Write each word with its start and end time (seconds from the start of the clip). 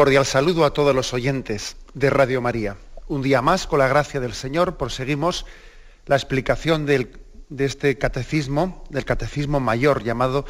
Cordial 0.00 0.24
saludo 0.24 0.64
a 0.64 0.72
todos 0.72 0.94
los 0.94 1.12
oyentes 1.12 1.76
de 1.92 2.08
Radio 2.08 2.40
María. 2.40 2.78
Un 3.06 3.20
día 3.20 3.42
más, 3.42 3.66
con 3.66 3.80
la 3.80 3.86
gracia 3.86 4.18
del 4.18 4.32
Señor, 4.32 4.78
proseguimos 4.78 5.44
la 6.06 6.16
explicación 6.16 6.86
de 6.86 7.10
este 7.58 7.98
catecismo, 7.98 8.82
del 8.88 9.04
catecismo 9.04 9.60
mayor 9.60 10.02
llamado 10.02 10.46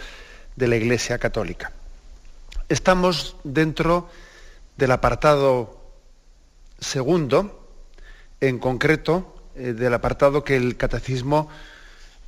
de 0.55 0.69
la 0.69 0.77
Iglesia 0.77 1.19
Católica. 1.19 1.73
Estamos 2.69 3.35
dentro 3.43 4.09
del 4.77 4.93
apartado 4.93 5.81
segundo, 6.79 7.69
en 8.41 8.61
concreto 8.61 9.35
eh, 9.57 9.73
del 9.73 9.95
apartado 9.95 10.45
que 10.45 10.55
el 10.55 10.77
catecismo, 10.77 11.49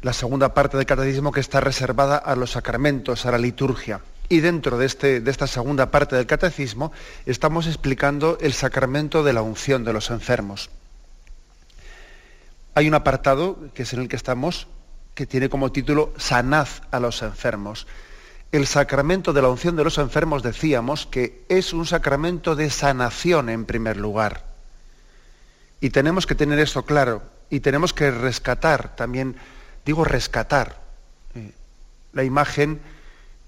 la 0.01 0.13
segunda 0.13 0.55
parte 0.55 0.77
del 0.77 0.87
catecismo 0.87 1.31
que 1.31 1.39
está 1.39 1.61
reservada 1.61 2.17
a 2.17 2.35
los 2.35 2.51
sacramentos, 2.51 3.27
a 3.27 3.31
la 3.31 3.39
liturgia. 3.39 4.01
Y 4.33 4.41
dentro 4.41 4.79
de, 4.79 4.87
este, 4.87 5.21
de 5.21 5.31
esta 5.31 5.47
segunda 5.47 5.91
parte 5.91 6.17
del 6.17 6.25
catecismo 6.25 6.91
estamos 7.27 7.67
explicando 7.67 8.39
el 8.41 8.55
sacramento 8.55 9.23
de 9.23 9.35
la 9.35 9.43
unción 9.43 9.85
de 9.85 9.93
los 9.93 10.09
enfermos. 10.09 10.71
Hay 12.75 12.89
un 12.89 12.95
apartado, 12.95 13.59
que 13.75 13.83
es 13.83 13.93
en 13.93 14.01
el 14.01 14.09
que 14.09 14.17
estamos, 14.17 14.69
que 15.15 15.27
tiene 15.27 15.51
como 15.51 15.71
título 15.71 16.15
Sanad 16.17 16.67
a 16.91 16.99
los 16.99 17.21
enfermos. 17.21 17.87
El 18.53 18.67
sacramento 18.67 19.35
de 19.35 19.43
la 19.43 19.51
unción 19.51 19.77
de 19.77 19.85
los 19.85 19.99
enfermos 19.99 20.43
decíamos 20.43 21.05
que 21.05 21.45
es 21.51 21.75
un 21.75 21.85
sacramento 21.85 22.57
de 22.57 22.71
sanación 22.71 23.51
en 23.51 23.67
primer 23.67 23.99
lugar. 23.99 24.47
Y 25.79 25.91
tenemos 25.91 26.27
que 26.27 26.35
tener 26.35 26.59
esto 26.59 26.87
claro 26.87 27.23
y 27.51 27.61
tenemos 27.61 27.93
que 27.93 28.11
rescatar 28.11 28.97
también, 28.97 29.37
digo 29.85 30.07
rescatar, 30.07 30.81
eh, 31.35 31.53
la 32.15 32.25
imagen 32.25 32.81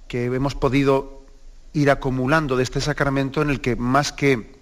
que 0.08 0.24
hemos 0.27 0.55
podido 0.55 1.24
ir 1.72 1.91
acumulando 1.91 2.56
de 2.56 2.62
este 2.62 2.80
sacramento 2.80 3.42
en 3.42 3.50
el 3.50 3.60
que 3.60 3.77
más 3.77 4.12
que 4.12 4.55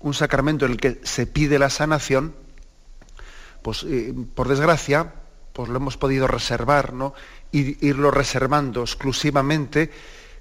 un 0.00 0.14
sacramento 0.14 0.66
en 0.66 0.72
el 0.72 0.78
que 0.78 1.00
se 1.04 1.26
pide 1.26 1.58
la 1.58 1.70
sanación, 1.70 2.34
pues 3.62 3.84
eh, 3.84 4.14
por 4.34 4.48
desgracia, 4.48 5.14
pues 5.52 5.68
lo 5.68 5.76
hemos 5.76 5.96
podido 5.96 6.26
reservar, 6.26 6.92
¿no? 6.92 7.14
Irlo 7.52 8.10
reservando 8.10 8.82
exclusivamente, 8.82 9.90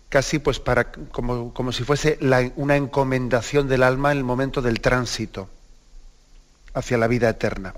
casi 0.09 0.39
pues 0.39 0.59
para, 0.59 0.91
como, 0.91 1.53
como 1.53 1.72
si 1.72 1.83
fuese 1.83 2.17
una 2.56 2.75
encomendación 2.75 3.67
del 3.67 3.83
alma 3.83 4.11
en 4.11 4.17
el 4.17 4.23
momento 4.23 4.61
del 4.61 4.81
tránsito 4.81 5.47
hacia 6.73 6.97
la 6.97 7.07
vida 7.07 7.29
eterna. 7.29 7.73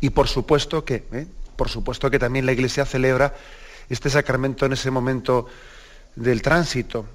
Y 0.00 0.10
por 0.10 0.28
supuesto 0.28 0.84
que, 0.84 1.04
¿eh? 1.12 1.26
por 1.56 1.68
supuesto 1.68 2.10
que 2.10 2.18
también 2.18 2.44
la 2.44 2.52
Iglesia 2.52 2.84
celebra 2.84 3.34
este 3.94 4.10
sacramento 4.10 4.66
en 4.66 4.72
ese 4.72 4.90
momento 4.90 5.46
del 6.16 6.42
tránsito. 6.42 7.06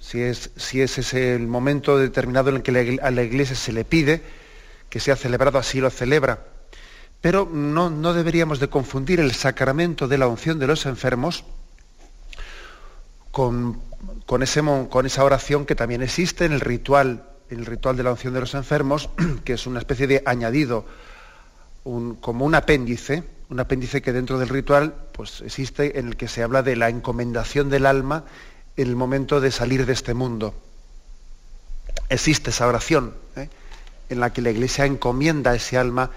Si 0.00 0.20
es, 0.20 0.50
si 0.56 0.82
es 0.82 0.98
ese 0.98 1.34
el 1.34 1.46
momento 1.46 1.96
determinado 1.96 2.50
en 2.50 2.56
el 2.56 2.62
que 2.62 2.98
a 3.02 3.10
la 3.10 3.22
iglesia 3.22 3.56
se 3.56 3.72
le 3.72 3.84
pide 3.84 4.22
que 4.88 5.00
sea 5.00 5.16
celebrado, 5.16 5.58
así 5.58 5.80
lo 5.80 5.88
celebra. 5.88 6.44
Pero 7.20 7.48
no, 7.50 7.90
no 7.90 8.12
deberíamos 8.12 8.60
de 8.60 8.68
confundir 8.68 9.20
el 9.20 9.32
sacramento 9.32 10.08
de 10.08 10.18
la 10.18 10.26
unción 10.26 10.58
de 10.58 10.66
los 10.66 10.86
enfermos 10.86 11.44
con, 13.30 13.80
con, 14.26 14.42
ese, 14.42 14.62
con 14.88 15.06
esa 15.06 15.24
oración 15.24 15.64
que 15.66 15.74
también 15.74 16.02
existe 16.02 16.44
en 16.44 16.52
el 16.52 16.60
ritual, 16.60 17.28
en 17.50 17.60
el 17.60 17.66
ritual 17.66 17.96
de 17.96 18.02
la 18.02 18.10
unción 18.10 18.34
de 18.34 18.40
los 18.40 18.54
enfermos, 18.54 19.10
que 19.44 19.54
es 19.54 19.66
una 19.66 19.78
especie 19.78 20.06
de 20.06 20.22
añadido, 20.26 20.84
como 21.82 22.44
un 22.44 22.54
apéndice, 22.54 23.22
un 23.50 23.58
apéndice 23.58 24.00
que 24.00 24.12
dentro 24.12 24.38
del 24.38 24.48
ritual 24.48 24.94
pues, 25.12 25.42
existe 25.42 25.98
en 25.98 26.08
el 26.08 26.16
que 26.16 26.28
se 26.28 26.42
habla 26.42 26.62
de 26.62 26.76
la 26.76 26.88
encomendación 26.88 27.68
del 27.68 27.84
alma 27.84 28.24
en 28.76 28.88
el 28.88 28.96
momento 28.96 29.40
de 29.40 29.50
salir 29.50 29.86
de 29.86 29.92
este 29.92 30.14
mundo. 30.14 30.54
Existe 32.08 32.50
esa 32.50 32.68
oración 32.68 33.14
¿eh? 33.36 33.48
en 34.08 34.20
la 34.20 34.32
que 34.32 34.40
la 34.40 34.50
Iglesia 34.50 34.86
encomienda 34.86 35.50
a 35.50 35.56
ese 35.56 35.76
alma 35.76 36.10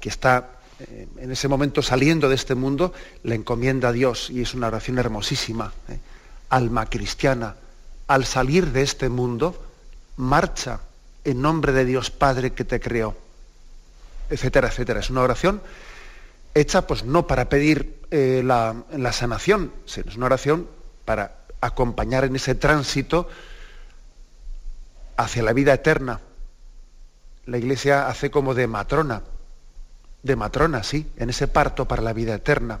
que 0.00 0.08
está 0.08 0.58
eh, 0.80 1.06
en 1.18 1.30
ese 1.30 1.48
momento 1.48 1.82
saliendo 1.82 2.30
de 2.30 2.34
este 2.34 2.54
mundo, 2.54 2.94
la 3.24 3.34
encomienda 3.34 3.88
a 3.88 3.92
Dios 3.92 4.30
y 4.30 4.40
es 4.40 4.54
una 4.54 4.68
oración 4.68 4.98
hermosísima. 4.98 5.74
¿eh? 5.88 5.98
Alma 6.48 6.86
cristiana, 6.86 7.56
al 8.06 8.24
salir 8.24 8.72
de 8.72 8.82
este 8.82 9.10
mundo, 9.10 9.66
marcha 10.16 10.80
en 11.24 11.42
nombre 11.42 11.72
de 11.72 11.84
Dios 11.84 12.10
Padre 12.10 12.52
que 12.52 12.64
te 12.64 12.80
creó, 12.80 13.14
etcétera, 14.30 14.68
etcétera. 14.68 15.00
Es 15.00 15.10
una 15.10 15.20
oración 15.20 15.60
hecha 16.54 16.86
pues 16.86 17.04
no 17.04 17.26
para 17.26 17.48
pedir 17.48 18.00
eh, 18.10 18.42
la, 18.44 19.12
sanación, 19.12 19.72
sino 19.86 20.10
es 20.10 20.16
una 20.16 20.26
oración 20.26 20.68
para 21.04 21.36
acompañar 21.60 22.24
en 22.24 22.36
ese 22.36 22.54
tránsito 22.54 23.28
hacia 25.16 25.42
la 25.42 25.52
vida 25.52 25.74
eterna. 25.74 26.20
La 27.46 27.58
iglesia 27.58 28.08
hace 28.08 28.30
como 28.30 28.54
de 28.54 28.66
matrona, 28.66 29.22
de 30.22 30.36
matrona, 30.36 30.82
sí, 30.82 31.10
en 31.16 31.30
ese 31.30 31.48
parto 31.48 31.86
para 31.86 32.02
la 32.02 32.12
vida 32.12 32.34
eterna. 32.34 32.80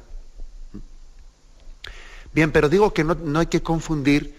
Bien, 2.32 2.52
pero 2.52 2.68
digo 2.68 2.92
que 2.92 3.04
no, 3.04 3.38
hay 3.38 3.46
que 3.46 3.62
confundir 3.62 4.36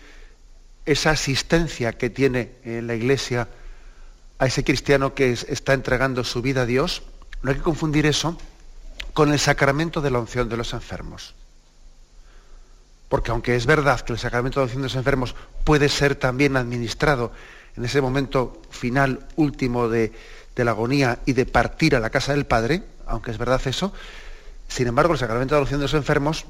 esa 0.85 1.11
asistencia 1.11 1.93
que 1.93 2.09
tiene 2.09 2.51
eh, 2.63 2.81
la 2.81 2.95
iglesia 2.95 3.47
a 4.39 4.45
ese 4.47 4.63
cristiano 4.63 5.13
que 5.13 5.31
está 5.31 5.73
entregando 5.73 6.23
su 6.23 6.41
vida 6.41 6.61
a 6.61 6.65
Dios, 6.65 7.03
no 7.43 7.51
hay 7.51 7.57
que 7.57 7.63
confundir 7.63 8.05
eso 8.05 8.37
con 9.13 9.31
el 9.31 9.39
sacramento 9.39 10.01
de 10.01 10.11
la 10.11 10.19
unción 10.19 10.49
de 10.49 10.57
los 10.57 10.73
enfermos. 10.73 11.35
Porque 13.09 13.31
aunque 13.31 13.55
es 13.55 13.65
verdad 13.65 13.99
que 14.01 14.13
el 14.13 14.19
sacramento 14.19 14.59
de 14.59 14.61
la 14.61 14.65
unción 14.65 14.81
de 14.81 14.87
los 14.87 14.95
enfermos 14.95 15.35
puede 15.63 15.89
ser 15.89 16.15
también 16.15 16.55
administrado 16.55 17.31
en 17.75 17.85
ese 17.85 18.01
momento 18.01 18.61
final, 18.69 19.27
último 19.35 19.87
de, 19.87 20.11
la 20.55 20.71
agonía 20.71 21.17
y 21.25 21.33
de 21.33 21.47
partir 21.47 21.95
a 21.95 21.99
la 21.99 22.11
casa 22.11 22.33
del 22.33 22.45
Padre, 22.45 22.83
aunque 23.07 23.31
es 23.31 23.39
verdad 23.39 23.59
eso, 23.65 23.91
sin 24.67 24.85
embargo 24.85 25.13
el 25.13 25.19
sacramento 25.19 25.55
de 25.55 25.59
la 25.59 25.63
unción 25.63 25.79
de 25.79 25.85
los 25.85 25.95
enfermos, 25.95 26.45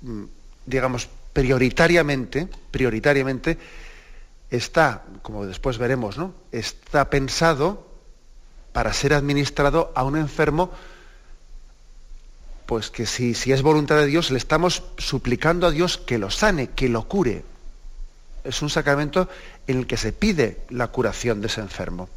mm, 0.00 0.24
digamos, 0.64 1.08
prioritariamente, 1.34 2.48
prioritariamente, 2.70 3.58
está, 4.50 5.02
como 5.20 5.44
después 5.44 5.76
veremos, 5.76 6.16
¿no? 6.16 6.32
está 6.52 7.10
pensado 7.10 7.86
para 8.72 8.92
ser 8.94 9.12
administrado 9.12 9.92
a 9.94 10.04
un 10.04 10.16
enfermo 10.16 10.70
pues 12.66 12.90
que 12.90 13.06
si, 13.06 13.34
si 13.34 13.52
es 13.52 13.62
voluntad 13.62 13.96
de 13.96 14.06
Dios, 14.06 14.30
le 14.30 14.38
estamos 14.38 14.82
suplicando 14.96 15.66
a 15.66 15.70
Dios 15.70 15.98
que 15.98 16.18
lo 16.18 16.30
sane, 16.30 16.68
que 16.68 16.88
lo 16.88 17.06
cure. 17.06 17.44
Es 18.42 18.62
un 18.62 18.70
sacramento 18.70 19.28
en 19.66 19.78
el 19.78 19.86
que 19.86 19.96
se 19.96 20.12
pide 20.12 20.60
la 20.70 20.88
curación 20.88 21.40
de 21.40 21.48
ese 21.48 21.60
enfermo. 21.60 22.08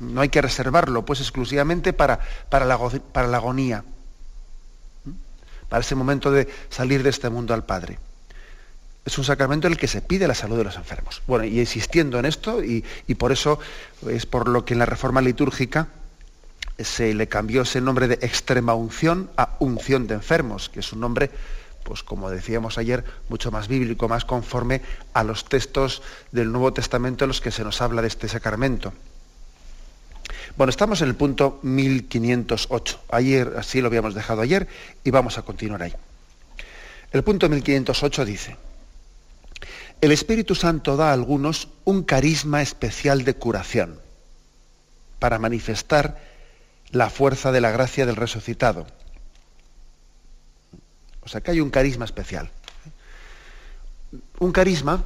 No 0.00 0.20
hay 0.20 0.28
que 0.28 0.42
reservarlo, 0.42 1.04
pues 1.04 1.20
exclusivamente 1.20 1.92
para, 1.92 2.20
para, 2.48 2.64
la, 2.64 2.78
para 2.78 3.28
la 3.28 3.38
agonía, 3.38 3.84
para 5.68 5.80
ese 5.80 5.94
momento 5.94 6.30
de 6.30 6.48
salir 6.70 7.02
de 7.02 7.10
este 7.10 7.30
mundo 7.30 7.54
al 7.54 7.64
Padre. 7.64 7.98
Es 9.04 9.16
un 9.16 9.24
sacramento 9.24 9.66
en 9.66 9.72
el 9.72 9.78
que 9.78 9.88
se 9.88 10.02
pide 10.02 10.28
la 10.28 10.34
salud 10.34 10.58
de 10.58 10.64
los 10.64 10.76
enfermos. 10.76 11.22
Bueno, 11.26 11.44
y 11.44 11.58
insistiendo 11.58 12.18
en 12.18 12.26
esto, 12.26 12.62
y, 12.62 12.84
y 13.06 13.14
por 13.14 13.32
eso 13.32 13.58
es 14.06 14.26
por 14.26 14.48
lo 14.48 14.64
que 14.64 14.74
en 14.74 14.78
la 14.78 14.86
reforma 14.86 15.22
litúrgica 15.22 15.88
se 16.78 17.14
le 17.14 17.28
cambió 17.28 17.62
ese 17.62 17.80
nombre 17.80 18.08
de 18.08 18.14
extrema 18.14 18.74
unción 18.74 19.30
a 19.36 19.56
unción 19.58 20.06
de 20.06 20.14
enfermos, 20.14 20.68
que 20.68 20.80
es 20.80 20.92
un 20.92 21.00
nombre, 21.00 21.30
pues 21.82 22.02
como 22.02 22.30
decíamos 22.30 22.78
ayer, 22.78 23.04
mucho 23.28 23.50
más 23.50 23.68
bíblico, 23.68 24.08
más 24.08 24.24
conforme 24.24 24.82
a 25.12 25.24
los 25.24 25.44
textos 25.44 26.02
del 26.30 26.52
Nuevo 26.52 26.72
Testamento 26.72 27.24
en 27.24 27.28
los 27.28 27.40
que 27.40 27.50
se 27.50 27.64
nos 27.64 27.80
habla 27.80 28.02
de 28.02 28.08
este 28.08 28.28
sacramento. 28.28 28.92
Bueno, 30.56 30.70
estamos 30.70 31.02
en 31.02 31.08
el 31.08 31.14
punto 31.14 31.60
1508. 31.62 33.00
Ayer, 33.10 33.54
así 33.56 33.80
lo 33.80 33.88
habíamos 33.88 34.14
dejado 34.14 34.42
ayer, 34.42 34.68
y 35.04 35.10
vamos 35.10 35.38
a 35.38 35.42
continuar 35.42 35.82
ahí. 35.82 35.94
El 37.12 37.24
punto 37.24 37.48
1508 37.48 38.24
dice, 38.24 38.56
el 40.00 40.12
Espíritu 40.12 40.54
Santo 40.54 40.96
da 40.96 41.10
a 41.10 41.12
algunos 41.12 41.68
un 41.84 42.04
carisma 42.04 42.62
especial 42.62 43.24
de 43.24 43.34
curación 43.34 43.98
para 45.18 45.38
manifestar 45.38 46.20
la 46.90 47.10
fuerza 47.10 47.52
de 47.52 47.60
la 47.60 47.70
gracia 47.70 48.06
del 48.06 48.16
resucitado. 48.16 48.86
O 51.20 51.28
sea 51.28 51.40
que 51.40 51.50
hay 51.50 51.60
un 51.60 51.70
carisma 51.70 52.04
especial. 52.04 52.50
Un 54.38 54.52
carisma 54.52 55.04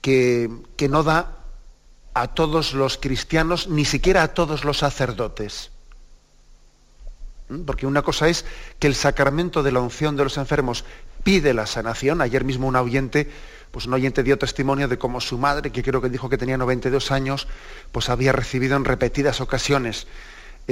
que, 0.00 0.48
que 0.76 0.88
no 0.88 1.02
da 1.02 1.36
a 2.14 2.28
todos 2.28 2.74
los 2.74 2.96
cristianos, 2.98 3.68
ni 3.68 3.84
siquiera 3.84 4.22
a 4.22 4.34
todos 4.34 4.64
los 4.64 4.78
sacerdotes. 4.78 5.70
¿Mm? 7.48 7.62
Porque 7.62 7.86
una 7.86 8.02
cosa 8.02 8.28
es 8.28 8.44
que 8.78 8.86
el 8.86 8.94
sacramento 8.94 9.62
de 9.62 9.72
la 9.72 9.80
unción 9.80 10.16
de 10.16 10.24
los 10.24 10.38
enfermos 10.38 10.84
pide 11.24 11.54
la 11.54 11.66
sanación. 11.66 12.20
Ayer 12.20 12.44
mismo 12.44 12.68
un 12.68 12.76
oyente, 12.76 13.28
pues 13.72 13.86
un 13.86 13.94
oyente 13.94 14.22
dio 14.22 14.38
testimonio 14.38 14.86
de 14.86 14.98
cómo 14.98 15.20
su 15.20 15.38
madre, 15.38 15.72
que 15.72 15.82
creo 15.82 16.00
que 16.00 16.08
dijo 16.08 16.28
que 16.28 16.38
tenía 16.38 16.56
92 16.56 17.10
años, 17.10 17.48
pues 17.90 18.08
había 18.08 18.32
recibido 18.32 18.76
en 18.76 18.84
repetidas 18.84 19.40
ocasiones 19.40 20.06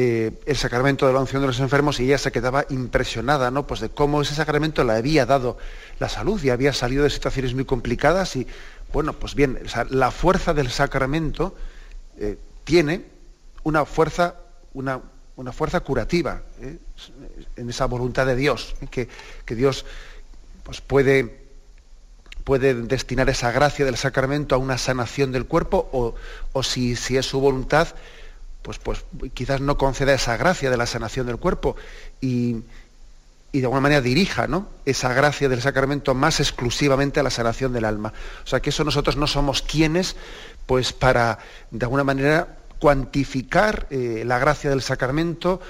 eh, 0.01 0.31
el 0.47 0.57
sacramento 0.57 1.09
de 1.09 1.13
la 1.13 1.19
unción 1.19 1.43
de 1.43 1.49
los 1.49 1.59
enfermos 1.59 1.99
y 1.99 2.05
ella 2.05 2.19
se 2.19 2.31
quedaba 2.31 2.65
impresionada, 2.71 3.51
¿no? 3.51 3.67
Pues 3.67 3.81
de 3.81 3.89
cómo 3.89 4.23
ese 4.23 4.33
sacramento 4.33 4.85
le 4.85 4.93
había 4.93 5.27
dado 5.27 5.59
la 5.99 6.09
salud 6.09 6.41
y 6.41 6.51
había 6.51 6.73
salido 6.73 7.03
de 7.03 7.11
situaciones 7.11 7.53
muy 7.53 7.65
complicadas 7.65 8.37
y, 8.37 8.47
bueno, 8.93 9.13
pues 9.13 9.35
bien, 9.35 9.59
la 9.91 10.13
fuerza 10.13 10.55
del 10.55 10.71
sacramento 10.71 11.57
eh, 12.17 12.39
tiene 12.63 13.07
una 13.65 13.85
fuerza, 13.85 14.37
una, 14.73 15.01
una 15.35 15.51
fuerza 15.51 15.81
curativa 15.81 16.43
¿eh? 16.61 16.79
en 17.57 17.69
esa 17.69 17.87
voluntad 17.87 18.25
de 18.25 18.37
Dios, 18.37 18.77
que, 18.93 19.09
que, 19.45 19.57
Dios 19.57 19.85
pues 20.63 20.81
puede, 20.81 21.43
puede, 22.45 22.73
destinar 22.75 23.29
esa 23.31 23.51
gracia 23.51 23.85
del 23.85 23.97
sacramento 23.97 24.55
a 24.55 24.59
una 24.59 24.79
sanación 24.79 25.33
del 25.33 25.47
cuerpo 25.47 25.89
o, 25.91 26.15
o 26.53 26.63
si, 26.63 26.95
si 26.95 27.17
es 27.17 27.27
su 27.27 27.41
voluntad, 27.41 27.89
pues, 28.77 28.79
pues 28.79 29.33
quizás 29.33 29.63
no 29.63 29.79
conceda 29.79 30.13
esa 30.13 30.37
gracia 30.37 30.71
de 30.71 30.77
la 30.77 30.85
sanación 30.85 31.27
del 31.27 31.39
cuerpo 31.39 31.77
y, 32.21 32.57
de 33.53 33.63
alguna 33.63 33.81
manera 33.81 34.03
dirija 34.03 34.47
¿no? 34.47 34.69
esa 34.85 35.15
gracia 35.15 35.49
del 35.49 35.63
sacramento 35.63 36.15
más 36.15 36.39
exclusivamente 36.39 37.19
a 37.19 37.23
la 37.23 37.31
sanación 37.31 37.73
del 37.73 37.87
alma. 37.87 38.13
O 38.45 38.47
sea 38.47 38.61
que 38.61 38.71
eso 38.71 38.85
nosotros 38.85 39.17
no 39.17 39.27
somos 39.27 39.63
quienes, 39.63 40.17
pues 40.67 40.93
para 40.93 41.39
de 41.71 41.85
alguna 41.87 42.05
manera 42.05 42.59
cuantificar 42.79 43.87
eh, 43.91 44.23
la 44.27 44.39
gracia 44.39 44.69
del 44.69 44.83
sacramento, 44.83 45.61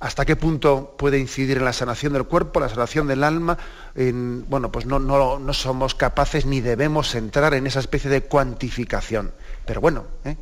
hasta 0.00 0.24
qué 0.24 0.34
punto 0.34 0.96
puede 0.98 1.18
incidir 1.18 1.58
en 1.58 1.64
la 1.64 1.72
sanación 1.72 2.14
del 2.14 2.24
cuerpo, 2.24 2.58
la 2.58 2.68
sanación 2.68 3.06
del 3.06 3.22
alma. 3.22 3.58
bueno, 3.94 4.72
pues 4.72 4.86
no, 4.86 4.98
no, 4.98 5.38
no, 5.38 5.54
somos 5.54 5.94
capaces 5.94 6.46
ni 6.46 6.60
debemos 6.60 7.14
entrar 7.14 7.54
en 7.54 7.66
esa 7.66 7.78
especie 7.78 8.10
de 8.10 8.22
cuantificación. 8.22 9.30
Pero 9.66 9.80
bueno, 9.80 10.06
¿eh? 10.24 10.36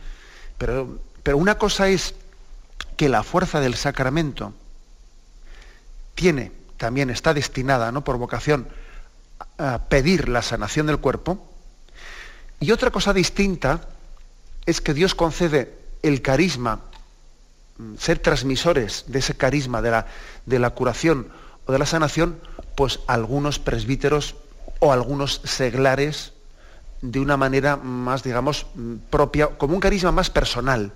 pero 0.56 1.00
pero 1.28 1.36
una 1.36 1.58
cosa 1.58 1.90
es 1.90 2.14
que 2.96 3.10
la 3.10 3.22
fuerza 3.22 3.60
del 3.60 3.74
sacramento 3.74 4.54
tiene, 6.14 6.52
también 6.78 7.10
está 7.10 7.34
destinada, 7.34 7.92
¿no? 7.92 8.02
por 8.02 8.16
vocación, 8.16 8.66
a 9.58 9.78
pedir 9.90 10.30
la 10.30 10.40
sanación 10.40 10.86
del 10.86 11.00
cuerpo. 11.00 11.46
Y 12.60 12.70
otra 12.70 12.90
cosa 12.90 13.12
distinta 13.12 13.82
es 14.64 14.80
que 14.80 14.94
Dios 14.94 15.14
concede 15.14 15.76
el 16.02 16.22
carisma, 16.22 16.80
mm, 17.76 17.96
ser 17.98 18.20
transmisores 18.20 19.04
de 19.08 19.18
ese 19.18 19.36
carisma 19.36 19.82
de 19.82 19.90
la, 19.90 20.06
de 20.46 20.58
la 20.58 20.70
curación 20.70 21.28
o 21.66 21.72
de 21.72 21.78
la 21.78 21.84
sanación, 21.84 22.40
pues 22.74 23.00
algunos 23.06 23.58
presbíteros 23.58 24.34
o 24.78 24.94
algunos 24.94 25.42
seglares 25.44 26.32
de 27.02 27.20
una 27.20 27.36
manera 27.36 27.76
más, 27.76 28.22
digamos, 28.22 28.64
mm, 28.74 28.94
propia, 29.10 29.48
como 29.48 29.74
un 29.74 29.80
carisma 29.80 30.10
más 30.10 30.30
personal. 30.30 30.90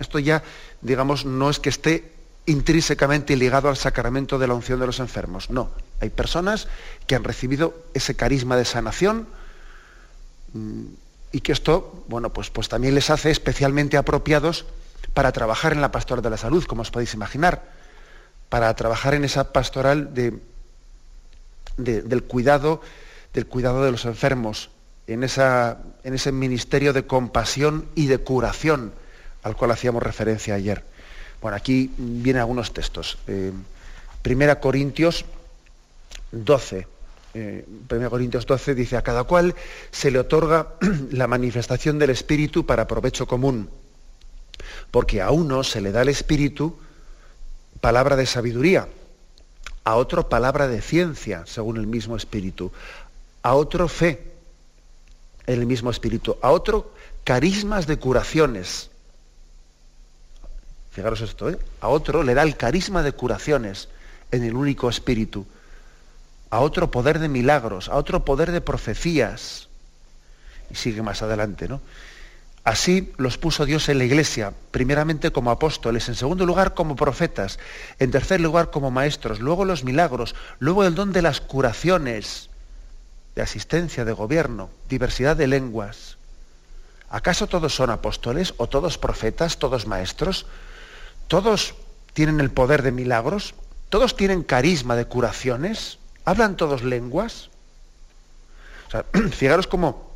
Esto 0.00 0.18
ya, 0.18 0.42
digamos, 0.80 1.24
no 1.24 1.50
es 1.50 1.60
que 1.60 1.68
esté 1.68 2.12
intrínsecamente 2.46 3.36
ligado 3.36 3.68
al 3.68 3.76
sacramento 3.76 4.38
de 4.38 4.48
la 4.48 4.54
unción 4.54 4.80
de 4.80 4.86
los 4.86 4.98
enfermos. 4.98 5.50
No, 5.50 5.70
hay 6.00 6.10
personas 6.10 6.68
que 7.06 7.14
han 7.14 7.22
recibido 7.22 7.74
ese 7.94 8.16
carisma 8.16 8.56
de 8.56 8.64
sanación 8.64 9.28
mm, 10.54 10.84
y 11.32 11.40
que 11.42 11.52
esto, 11.52 12.04
bueno, 12.08 12.32
pues, 12.32 12.50
pues 12.50 12.68
también 12.68 12.94
les 12.94 13.10
hace 13.10 13.30
especialmente 13.30 13.98
apropiados 13.98 14.64
para 15.14 15.32
trabajar 15.32 15.72
en 15.72 15.80
la 15.80 15.92
pastoral 15.92 16.22
de 16.22 16.30
la 16.30 16.36
salud, 16.38 16.64
como 16.64 16.82
os 16.82 16.90
podéis 16.90 17.14
imaginar, 17.14 17.62
para 18.48 18.74
trabajar 18.74 19.14
en 19.14 19.24
esa 19.24 19.52
pastoral 19.52 20.14
de, 20.14 20.38
del, 21.76 22.22
cuidado, 22.24 22.80
del 23.34 23.46
cuidado 23.46 23.84
de 23.84 23.92
los 23.92 24.06
enfermos, 24.06 24.70
en, 25.06 25.24
esa, 25.24 25.78
en 26.04 26.14
ese 26.14 26.32
ministerio 26.32 26.92
de 26.92 27.06
compasión 27.06 27.86
y 27.94 28.06
de 28.06 28.18
curación 28.18 28.92
al 29.42 29.56
cual 29.56 29.70
hacíamos 29.70 30.02
referencia 30.02 30.54
ayer. 30.54 30.84
Bueno, 31.40 31.56
aquí 31.56 31.90
vienen 31.96 32.40
algunos 32.40 32.72
textos. 32.72 33.18
Eh, 33.26 33.52
Primera 34.22 34.60
Corintios 34.60 35.24
12. 36.32 36.86
Eh, 37.32 37.64
Primera 37.88 38.10
Corintios 38.10 38.46
12 38.46 38.74
dice, 38.74 38.96
a 38.96 39.02
cada 39.02 39.24
cual 39.24 39.54
se 39.90 40.10
le 40.10 40.18
otorga 40.18 40.74
la 41.10 41.26
manifestación 41.26 41.98
del 41.98 42.10
Espíritu 42.10 42.66
para 42.66 42.86
provecho 42.86 43.26
común, 43.26 43.70
porque 44.90 45.22
a 45.22 45.30
uno 45.30 45.64
se 45.64 45.80
le 45.80 45.92
da 45.92 46.02
el 46.02 46.08
Espíritu 46.08 46.76
palabra 47.80 48.16
de 48.16 48.26
sabiduría, 48.26 48.88
a 49.84 49.96
otro 49.96 50.28
palabra 50.28 50.68
de 50.68 50.82
ciencia, 50.82 51.44
según 51.46 51.78
el 51.78 51.86
mismo 51.86 52.16
Espíritu, 52.16 52.72
a 53.42 53.54
otro 53.54 53.88
fe, 53.88 54.22
en 55.46 55.60
el 55.60 55.66
mismo 55.66 55.90
Espíritu, 55.90 56.36
a 56.42 56.50
otro 56.50 56.92
carismas 57.24 57.86
de 57.86 57.98
curaciones, 57.98 58.90
fijaros 61.00 61.22
esto, 61.22 61.48
¿eh? 61.48 61.58
a 61.80 61.88
otro 61.88 62.22
le 62.22 62.34
da 62.34 62.42
el 62.42 62.58
carisma 62.58 63.02
de 63.02 63.12
curaciones 63.12 63.88
en 64.30 64.44
el 64.44 64.54
único 64.54 64.90
espíritu, 64.90 65.46
a 66.50 66.60
otro 66.60 66.90
poder 66.90 67.18
de 67.20 67.28
milagros, 67.28 67.88
a 67.88 67.96
otro 67.96 68.22
poder 68.22 68.52
de 68.52 68.60
profecías. 68.60 69.68
Y 70.70 70.74
sigue 70.74 71.00
más 71.02 71.22
adelante, 71.22 71.68
¿no? 71.68 71.80
Así 72.64 73.12
los 73.16 73.38
puso 73.38 73.64
Dios 73.64 73.88
en 73.88 73.96
la 73.96 74.04
iglesia, 74.04 74.52
primeramente 74.70 75.32
como 75.32 75.50
apóstoles, 75.50 76.06
en 76.10 76.14
segundo 76.14 76.44
lugar 76.44 76.74
como 76.74 76.96
profetas, 76.96 77.58
en 77.98 78.10
tercer 78.10 78.42
lugar 78.42 78.70
como 78.70 78.90
maestros, 78.90 79.40
luego 79.40 79.64
los 79.64 79.82
milagros, 79.82 80.34
luego 80.58 80.84
el 80.84 80.94
don 80.94 81.12
de 81.12 81.22
las 81.22 81.40
curaciones, 81.40 82.50
de 83.34 83.40
asistencia, 83.40 84.04
de 84.04 84.12
gobierno, 84.12 84.68
diversidad 84.90 85.34
de 85.34 85.46
lenguas. 85.46 86.18
¿Acaso 87.08 87.46
todos 87.46 87.74
son 87.74 87.88
apóstoles 87.88 88.52
o 88.58 88.66
todos 88.66 88.98
profetas, 88.98 89.58
todos 89.58 89.86
maestros? 89.86 90.44
Todos 91.30 91.76
tienen 92.12 92.40
el 92.40 92.50
poder 92.50 92.82
de 92.82 92.90
milagros, 92.90 93.54
todos 93.88 94.16
tienen 94.16 94.42
carisma 94.42 94.96
de 94.96 95.04
curaciones, 95.04 96.00
hablan 96.24 96.56
todos 96.56 96.82
lenguas. 96.82 97.50
fijaros 99.30 99.68
cómo 99.68 100.10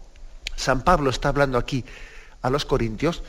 San 0.56 0.82
Pablo 0.82 1.10
está 1.10 1.28
hablando 1.28 1.56
aquí 1.56 1.84
a 2.42 2.50
los 2.50 2.64
corintios 2.64 3.22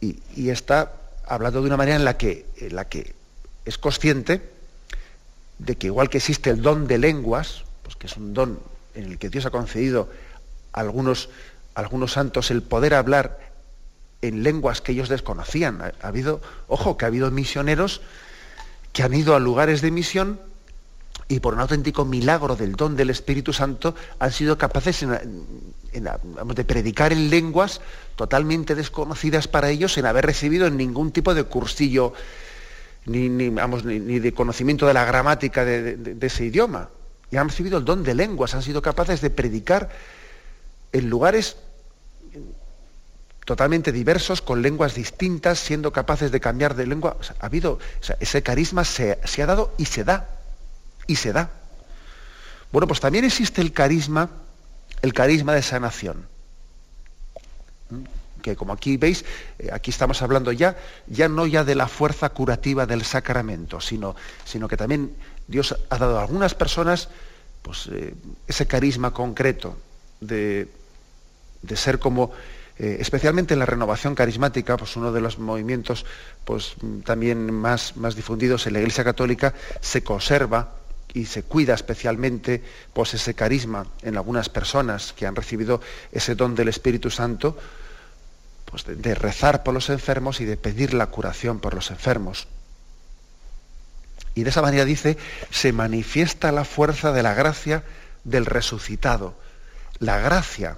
y, 0.00 0.50
está 0.50 0.92
hablando 1.26 1.62
de 1.62 1.66
una 1.66 1.76
manera 1.76 1.96
en 1.96 2.04
la, 2.04 2.16
que, 2.16 2.46
en 2.58 2.76
la 2.76 2.84
que 2.84 3.12
es 3.64 3.76
consciente 3.76 4.48
de 5.58 5.76
que 5.76 5.88
igual 5.88 6.08
que 6.08 6.18
existe 6.18 6.50
el 6.50 6.62
don 6.62 6.86
de 6.86 6.98
lenguas, 6.98 7.64
pues 7.82 7.96
que 7.96 8.06
es 8.06 8.16
un 8.16 8.34
don 8.34 8.60
en 8.94 9.02
el 9.02 9.18
que 9.18 9.30
Dios 9.30 9.46
ha 9.46 9.50
concedido 9.50 10.08
a 10.72 10.78
algunos, 10.78 11.28
a 11.74 11.80
algunos 11.80 12.12
santos 12.12 12.52
el 12.52 12.62
poder 12.62 12.94
hablar 12.94 13.40
en 14.26 14.42
lenguas 14.42 14.80
que 14.80 14.92
ellos 14.92 15.08
desconocían. 15.08 15.80
Ha, 15.80 15.92
habido, 16.06 16.40
ojo, 16.68 16.96
que 16.96 17.04
ha 17.04 17.08
habido 17.08 17.30
misioneros 17.30 18.00
que 18.92 19.02
han 19.02 19.12
ido 19.14 19.34
a 19.34 19.40
lugares 19.40 19.82
de 19.82 19.90
misión 19.90 20.40
y 21.28 21.40
por 21.40 21.54
un 21.54 21.60
auténtico 21.60 22.04
milagro 22.04 22.56
del 22.56 22.76
don 22.76 22.96
del 22.96 23.10
Espíritu 23.10 23.52
Santo 23.52 23.94
han 24.18 24.32
sido 24.32 24.56
capaces 24.56 25.04
de 25.04 26.64
predicar 26.64 27.12
en 27.12 27.28
lenguas 27.28 27.80
totalmente 28.14 28.74
desconocidas 28.74 29.48
para 29.48 29.70
ellos 29.70 29.92
sin 29.94 30.06
haber 30.06 30.24
recibido 30.24 30.70
ningún 30.70 31.12
tipo 31.12 31.34
de 31.34 31.44
cursillo 31.44 32.14
ni, 33.04 33.28
ni, 33.28 34.18
de 34.18 34.32
conocimiento 34.32 34.86
de 34.86 34.94
la 34.94 35.04
gramática 35.04 35.64
de 35.64 36.16
ese 36.20 36.46
idioma. 36.46 36.88
Y 37.30 37.36
han 37.36 37.48
recibido 37.48 37.78
el 37.78 37.84
don 37.84 38.02
de 38.02 38.14
lenguas, 38.14 38.54
han 38.54 38.62
sido 38.62 38.82
capaces 38.82 39.20
de 39.20 39.30
predicar 39.30 39.90
en 40.92 41.10
lugares 41.10 41.56
totalmente 43.46 43.92
diversos, 43.92 44.42
con 44.42 44.60
lenguas 44.60 44.94
distintas, 44.94 45.58
siendo 45.58 45.92
capaces 45.92 46.30
de 46.30 46.40
cambiar 46.40 46.74
de 46.74 46.86
lengua. 46.86 47.16
ha 47.40 47.46
habido, 47.46 47.78
ese 48.20 48.42
carisma 48.42 48.84
se, 48.84 49.18
ha 49.42 49.46
dado 49.46 49.72
y 49.78 49.86
se 49.86 50.04
da, 50.04 50.28
y 51.06 51.16
se 51.16 51.32
da. 51.32 51.48
Bueno, 52.72 52.86
pues 52.86 53.00
también 53.00 53.24
existe 53.24 53.62
el 53.62 53.72
carisma, 53.72 54.28
el 55.00 55.14
carisma 55.14 55.54
de 55.54 55.62
sanación. 55.62 56.26
¿Mm? 57.88 58.02
Que 58.42 58.56
como 58.56 58.72
aquí 58.72 58.96
veis, 58.96 59.24
eh, 59.58 59.70
aquí 59.72 59.90
estamos 59.90 60.20
hablando 60.22 60.52
ya, 60.52 60.76
ya 61.06 61.28
no 61.28 61.46
ya 61.46 61.64
de 61.64 61.76
la 61.76 61.88
fuerza 61.88 62.28
curativa 62.30 62.84
del 62.84 63.04
sacramento, 63.04 63.80
sino, 63.80 64.16
sino 64.44 64.68
que 64.68 64.76
también 64.76 65.14
Dios 65.46 65.74
ha 65.88 65.98
dado 65.98 66.18
a 66.18 66.22
algunas 66.22 66.54
personas 66.54 67.08
pues, 67.62 67.88
eh, 67.92 68.14
ese 68.46 68.66
carisma 68.66 69.12
concreto 69.12 69.76
de, 70.20 70.68
ser 71.74 71.98
como, 71.98 72.32
eh, 72.78 72.98
especialmente 73.00 73.54
en 73.54 73.60
la 73.60 73.66
renovación 73.66 74.14
carismática, 74.14 74.76
pues 74.76 74.96
uno 74.96 75.10
de 75.10 75.22
los 75.22 75.38
movimientos 75.38 76.04
pues, 76.44 76.76
también 77.04 77.52
más, 77.52 77.96
más 77.96 78.16
difundidos 78.16 78.66
en 78.66 78.74
la 78.74 78.80
Iglesia 78.80 79.04
Católica, 79.04 79.54
se 79.80 80.04
conserva 80.04 80.74
y 81.14 81.24
se 81.24 81.42
cuida 81.42 81.74
especialmente 81.74 82.62
pues, 82.92 83.14
ese 83.14 83.32
carisma 83.32 83.86
en 84.02 84.18
algunas 84.18 84.50
personas 84.50 85.14
que 85.14 85.26
han 85.26 85.34
recibido 85.34 85.80
ese 86.12 86.34
don 86.34 86.54
del 86.54 86.68
Espíritu 86.68 87.10
Santo, 87.10 87.56
pues, 88.66 88.84
de 88.84 89.14
rezar 89.14 89.62
por 89.62 89.72
los 89.72 89.88
enfermos 89.88 90.42
y 90.42 90.44
de 90.44 90.58
pedir 90.58 90.92
la 90.92 91.06
curación 91.06 91.60
por 91.60 91.72
los 91.72 91.90
enfermos. 91.90 92.46
Y 94.34 94.42
de 94.42 94.50
esa 94.50 94.60
manera 94.60 94.84
dice, 94.84 95.16
se 95.50 95.72
manifiesta 95.72 96.52
la 96.52 96.64
fuerza 96.64 97.12
de 97.12 97.22
la 97.22 97.32
gracia 97.32 97.84
del 98.24 98.44
resucitado. 98.44 99.34
La 99.98 100.18
gracia 100.18 100.76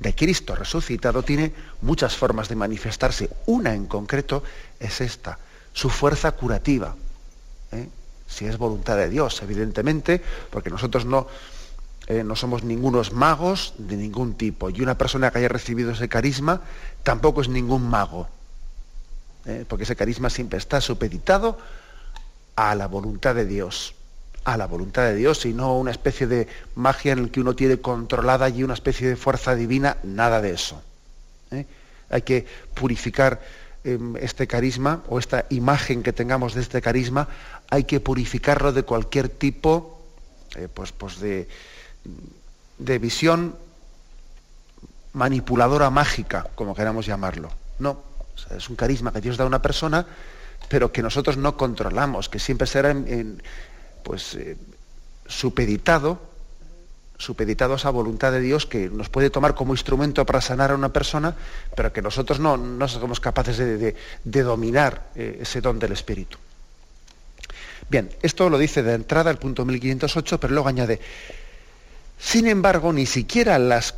de 0.00 0.14
Cristo 0.14 0.56
resucitado 0.56 1.22
tiene 1.22 1.52
muchas 1.82 2.16
formas 2.16 2.48
de 2.48 2.56
manifestarse. 2.56 3.30
Una 3.46 3.74
en 3.74 3.86
concreto 3.86 4.42
es 4.80 5.00
esta, 5.00 5.38
su 5.72 5.90
fuerza 5.90 6.32
curativa. 6.32 6.96
¿eh? 7.70 7.86
Si 8.26 8.46
es 8.46 8.56
voluntad 8.56 8.96
de 8.96 9.10
Dios, 9.10 9.42
evidentemente, 9.42 10.22
porque 10.50 10.70
nosotros 10.70 11.04
no, 11.04 11.28
eh, 12.06 12.24
no 12.24 12.34
somos 12.34 12.64
ningunos 12.64 13.12
magos 13.12 13.74
de 13.76 13.96
ningún 13.96 14.34
tipo. 14.34 14.70
Y 14.70 14.80
una 14.80 14.96
persona 14.96 15.30
que 15.30 15.38
haya 15.38 15.48
recibido 15.48 15.92
ese 15.92 16.08
carisma 16.08 16.62
tampoco 17.02 17.42
es 17.42 17.48
ningún 17.48 17.88
mago. 17.88 18.26
¿eh? 19.44 19.66
Porque 19.68 19.84
ese 19.84 19.96
carisma 19.96 20.30
siempre 20.30 20.58
está 20.58 20.80
supeditado 20.80 21.58
a 22.56 22.74
la 22.74 22.88
voluntad 22.88 23.34
de 23.34 23.44
Dios, 23.44 23.94
a 24.44 24.56
la 24.56 24.66
voluntad 24.66 25.02
de 25.02 25.14
Dios 25.14 25.44
y 25.44 25.52
no 25.52 25.76
una 25.76 25.90
especie 25.90 26.26
de 26.26 26.48
magia 26.74 27.12
en 27.12 27.24
la 27.24 27.28
que 27.28 27.40
uno 27.40 27.54
tiene 27.54 27.78
controlada 27.78 28.46
allí 28.46 28.62
una 28.62 28.74
especie 28.74 29.08
de 29.08 29.16
fuerza 29.16 29.54
divina, 29.54 29.98
nada 30.02 30.40
de 30.40 30.52
eso. 30.52 30.82
¿eh? 31.50 31.66
Hay 32.08 32.22
que 32.22 32.46
purificar 32.74 33.40
em, 33.84 34.16
este 34.16 34.46
carisma 34.46 35.02
o 35.08 35.18
esta 35.18 35.46
imagen 35.50 36.02
que 36.02 36.12
tengamos 36.12 36.54
de 36.54 36.62
este 36.62 36.80
carisma, 36.80 37.28
hay 37.68 37.84
que 37.84 38.00
purificarlo 38.00 38.72
de 38.72 38.82
cualquier 38.82 39.28
tipo 39.28 40.00
eh, 40.56 40.68
pues, 40.72 40.92
pues 40.92 41.20
de, 41.20 41.48
de 42.78 42.98
visión 42.98 43.56
manipuladora 45.12 45.90
mágica, 45.90 46.46
como 46.54 46.74
queramos 46.74 47.06
llamarlo. 47.06 47.50
No, 47.78 48.02
es 48.56 48.68
un 48.68 48.76
carisma 48.76 49.12
que 49.12 49.20
Dios 49.20 49.36
da 49.36 49.44
a 49.44 49.46
una 49.46 49.62
persona 49.62 50.06
pero 50.70 50.92
que 50.92 51.02
nosotros 51.02 51.36
no 51.36 51.56
controlamos, 51.56 52.28
que 52.28 52.38
siempre 52.38 52.66
será 52.66 52.94
pues, 54.02 54.34
eh, 54.34 54.56
supeditado, 55.26 56.20
supeditado 57.18 57.74
a 57.74 57.76
esa 57.76 57.90
voluntad 57.90 58.32
de 58.32 58.40
Dios 58.40 58.66
que 58.66 58.88
nos 58.88 59.08
puede 59.08 59.30
tomar 59.30 59.54
como 59.54 59.74
instrumento 59.74 60.24
para 60.24 60.40
sanar 60.40 60.70
a 60.70 60.74
una 60.74 60.92
persona, 60.92 61.36
pero 61.76 61.92
que 61.92 62.02
nosotros 62.02 62.40
no, 62.40 62.56
no 62.56 62.88
somos 62.88 63.20
capaces 63.20 63.58
de, 63.58 64.42
dominar 64.42 65.10
eh, 65.14 65.38
ese 65.42 65.60
don 65.60 65.78
del 65.78 65.92
Espíritu. 65.92 66.38
Bien, 67.90 68.08
esto 68.22 68.48
lo 68.48 68.56
dice 68.56 68.82
de 68.82 68.94
entrada 68.94 69.30
el 69.30 69.38
punto 69.38 69.64
1508, 69.64 70.40
pero 70.40 70.54
luego 70.54 70.68
añade, 70.68 71.00
sin 72.18 72.46
embargo, 72.46 72.92
ni 72.92 73.06
siquiera 73.06 73.58
las, 73.58 73.94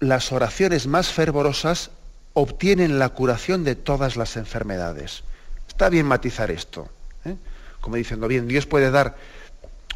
las 0.00 0.32
oraciones 0.32 0.86
más 0.86 1.08
fervorosas 1.08 1.90
obtienen 2.32 2.98
la 2.98 3.10
curación 3.10 3.64
de 3.64 3.76
todas 3.76 4.16
las 4.16 4.36
enfermedades. 4.36 5.22
Está 5.68 5.88
bien 5.88 6.06
matizar 6.06 6.50
esto. 6.50 6.88
¿eh? 7.24 7.36
Como 7.80 7.96
diciendo, 7.96 8.28
bien, 8.28 8.48
Dios 8.48 8.66
puede 8.66 8.90
dar 8.90 9.16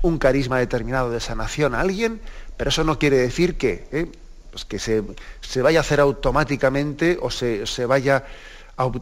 un 0.02 0.18
carisma 0.18 0.58
determinado 0.58 1.10
de 1.10 1.20
sanación 1.20 1.74
a 1.74 1.80
alguien, 1.80 2.20
pero 2.56 2.70
eso 2.70 2.84
no 2.84 2.98
quiere 2.98 3.18
decir 3.18 3.58
que, 3.58 3.86
¿eh? 3.92 4.10
pues 4.50 4.64
que 4.64 4.78
se, 4.78 5.62
vaya 5.62 5.80
a 5.80 5.82
hacer 5.82 6.00
automáticamente 6.00 7.18
o 7.20 7.30
se, 7.30 7.64
vaya 7.86 8.24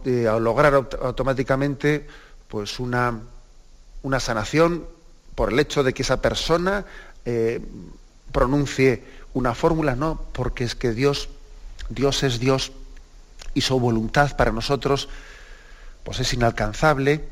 eh, 0.04 0.28
a, 0.28 0.38
lograr 0.38 0.74
automáticamente 0.74 2.06
pues 2.48 2.80
una, 2.80 3.20
una, 4.02 4.20
sanación 4.20 4.84
por 5.34 5.52
el 5.52 5.60
hecho 5.60 5.82
de 5.82 5.94
que 5.94 6.02
esa 6.02 6.20
persona 6.20 6.84
pronuncie 8.32 9.04
una 9.34 9.54
fórmula, 9.54 9.94
no, 9.94 10.20
porque 10.32 10.64
es 10.64 10.74
que 10.74 10.92
Dios, 10.92 11.28
Dios 11.88 12.22
es 12.22 12.40
Dios 12.40 12.72
y 13.54 13.60
su 13.60 13.78
voluntad 13.78 14.36
para 14.36 14.52
nosotros 14.52 15.08
pues 16.04 16.20
es 16.20 16.32
inalcanzable 16.32 17.24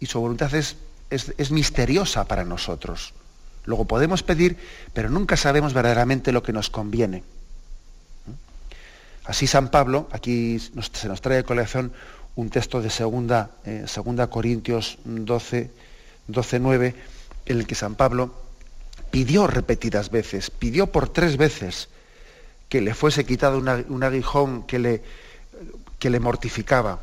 y 0.00 0.06
su 0.06 0.20
voluntad 0.20 0.54
es, 0.54 0.76
es, 1.10 1.50
misteriosa 1.50 2.24
para 2.24 2.44
nosotros. 2.44 3.12
Luego 3.64 3.84
podemos 3.84 4.22
pedir, 4.22 4.56
pero 4.92 5.10
nunca 5.10 5.36
sabemos 5.36 5.74
verdaderamente 5.74 6.32
lo 6.32 6.42
que 6.42 6.52
nos 6.52 6.70
conviene. 6.70 7.22
Así 9.24 9.46
San 9.46 9.70
Pablo, 9.70 10.08
aquí 10.12 10.58
se 10.58 11.08
nos 11.08 11.20
trae 11.20 11.38
de 11.38 11.44
colección 11.44 11.92
un 12.36 12.48
texto 12.48 12.80
de 12.80 12.90
segunda, 12.90 13.50
eh, 13.64 13.84
segunda 13.86 14.28
Corintios 14.28 14.98
12, 15.04 15.70
12, 16.26 16.58
9, 16.58 16.94
en 17.46 17.58
el 17.58 17.66
que 17.66 17.74
San 17.74 17.96
Pablo 17.96 18.34
pidió 19.10 19.46
repetidas 19.46 20.10
veces, 20.10 20.50
pidió 20.50 20.86
por 20.86 21.08
tres 21.08 21.36
veces 21.36 21.88
que 22.68 22.80
le 22.80 22.94
fuese 22.94 23.26
quitado 23.26 23.58
un 23.58 24.02
aguijón 24.02 24.62
que 24.62 24.78
le, 24.78 25.02
que 25.98 26.08
le 26.08 26.20
mortificaba 26.20 27.00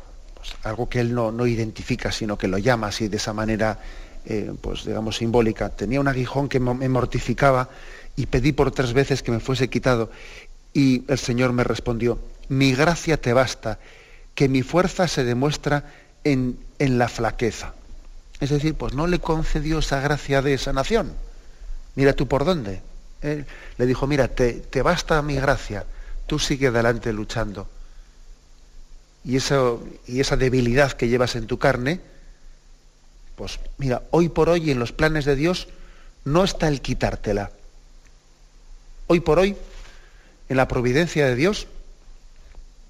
algo 0.62 0.88
que 0.88 1.00
él 1.00 1.14
no, 1.14 1.46
identifica, 1.46 2.12
sino 2.12 2.36
que 2.38 2.48
lo 2.48 2.58
llama 2.58 2.88
así 2.88 3.08
de 3.08 3.16
esa 3.16 3.32
manera, 3.32 3.78
eh, 4.24 4.52
pues 4.60 4.84
digamos, 4.84 5.16
simbólica. 5.16 5.70
Tenía 5.70 6.00
un 6.00 6.08
aguijón 6.08 6.48
que 6.48 6.60
me 6.60 6.88
mortificaba 6.88 7.68
y 8.16 8.26
pedí 8.26 8.52
por 8.52 8.72
tres 8.72 8.92
veces 8.92 9.22
que 9.22 9.30
me 9.30 9.40
fuese 9.40 9.68
quitado. 9.68 10.10
Y 10.72 11.04
el 11.08 11.18
Señor 11.18 11.52
me 11.52 11.64
respondió, 11.64 12.18
mi 12.48 12.74
gracia 12.74 13.20
te 13.20 13.32
basta, 13.32 13.78
que 14.34 14.48
mi 14.48 14.62
fuerza 14.62 15.08
se 15.08 15.24
demuestra 15.24 15.84
en, 16.24 16.58
la 16.78 17.08
flaqueza. 17.08 17.74
Es 18.40 18.50
decir, 18.50 18.74
pues 18.74 18.94
no 18.94 19.06
le 19.06 19.18
concedió 19.18 19.78
esa 19.78 20.00
gracia 20.00 20.42
de 20.42 20.58
sanación. 20.58 21.12
Mira 21.96 22.12
tú 22.12 22.28
por 22.28 22.44
dónde. 22.44 22.82
le 23.22 23.86
dijo, 23.86 24.06
mira, 24.06 24.28
te, 24.28 24.52
te 24.52 24.82
basta 24.82 25.20
mi 25.22 25.34
gracia, 25.34 25.84
tú 26.26 26.38
sigue 26.38 26.68
adelante 26.68 27.12
luchando 27.12 27.68
y, 29.24 29.36
y 30.06 30.20
esa 30.20 30.36
debilidad 30.36 30.92
que 30.92 31.08
llevas 31.08 31.36
en 31.36 31.46
tu 31.46 31.58
carne, 31.58 32.00
pues 33.36 33.60
mira, 33.76 34.02
hoy 34.10 34.28
por 34.28 34.48
hoy 34.48 34.70
en 34.70 34.78
los 34.78 34.92
planes 34.92 35.24
de 35.24 35.36
Dios 35.36 35.68
no 36.24 36.44
está 36.44 36.68
el 36.68 36.80
quitártela. 36.80 37.50
Hoy 39.06 39.20
por 39.20 39.38
hoy, 39.38 39.56
en 40.48 40.56
la 40.56 40.68
providencia 40.68 41.26
de 41.26 41.34
Dios, 41.34 41.66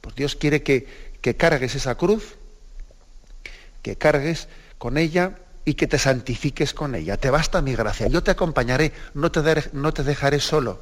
pues 0.00 0.14
Dios 0.16 0.36
quiere 0.36 0.62
que, 0.62 0.86
que 1.20 1.36
cargues 1.36 1.74
esa 1.74 1.96
cruz, 1.96 2.36
que 3.82 3.96
cargues 3.96 4.48
con 4.78 4.96
ella 4.96 5.38
y 5.64 5.74
que 5.74 5.86
te 5.86 5.98
santifiques 5.98 6.72
con 6.72 6.94
ella. 6.94 7.16
Te 7.18 7.30
basta 7.30 7.60
mi 7.62 7.74
gracia. 7.74 8.08
Yo 8.08 8.22
te 8.22 8.30
acompañaré, 8.30 8.92
no 9.14 9.30
te, 9.30 9.40
no 9.72 9.92
te 9.92 10.02
dejaré 10.02 10.40
solo. 10.40 10.80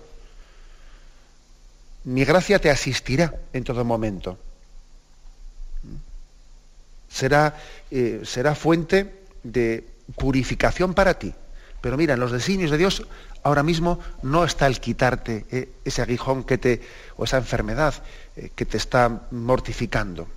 Mi 2.05 2.25
gracia 2.25 2.61
te 2.61 2.71
asistirá 2.71 3.35
en 3.53 3.65
todo 3.65 3.85
momento 3.85 4.39
será, 7.17 7.57
eh, 7.91 8.21
será 8.25 8.55
fuente 8.55 9.25
de 9.43 9.89
purificación 10.17 10.93
para 10.93 11.19
ti. 11.19 11.33
Pero 11.81 11.97
mira, 11.97 12.15
en 12.15 12.21
los 12.21 12.33
designios 12.33 12.71
de 12.71 12.77
Dios 12.79 13.07
ahora 13.43 13.63
mismo 13.63 14.01
no 14.23 14.45
está 14.45 14.67
el 14.67 14.81
quitarte 14.81 15.47
eh, 15.51 15.71
ese 15.85 16.03
aguijón 16.03 16.45
que 16.45 16.59
te, 16.59 16.83
o 17.17 17.25
esa 17.25 17.39
enfermedad 17.39 17.95
eh, 18.37 18.51
que 18.55 18.67
te 18.67 18.77
está 18.77 19.23
mortificando. 19.31 20.29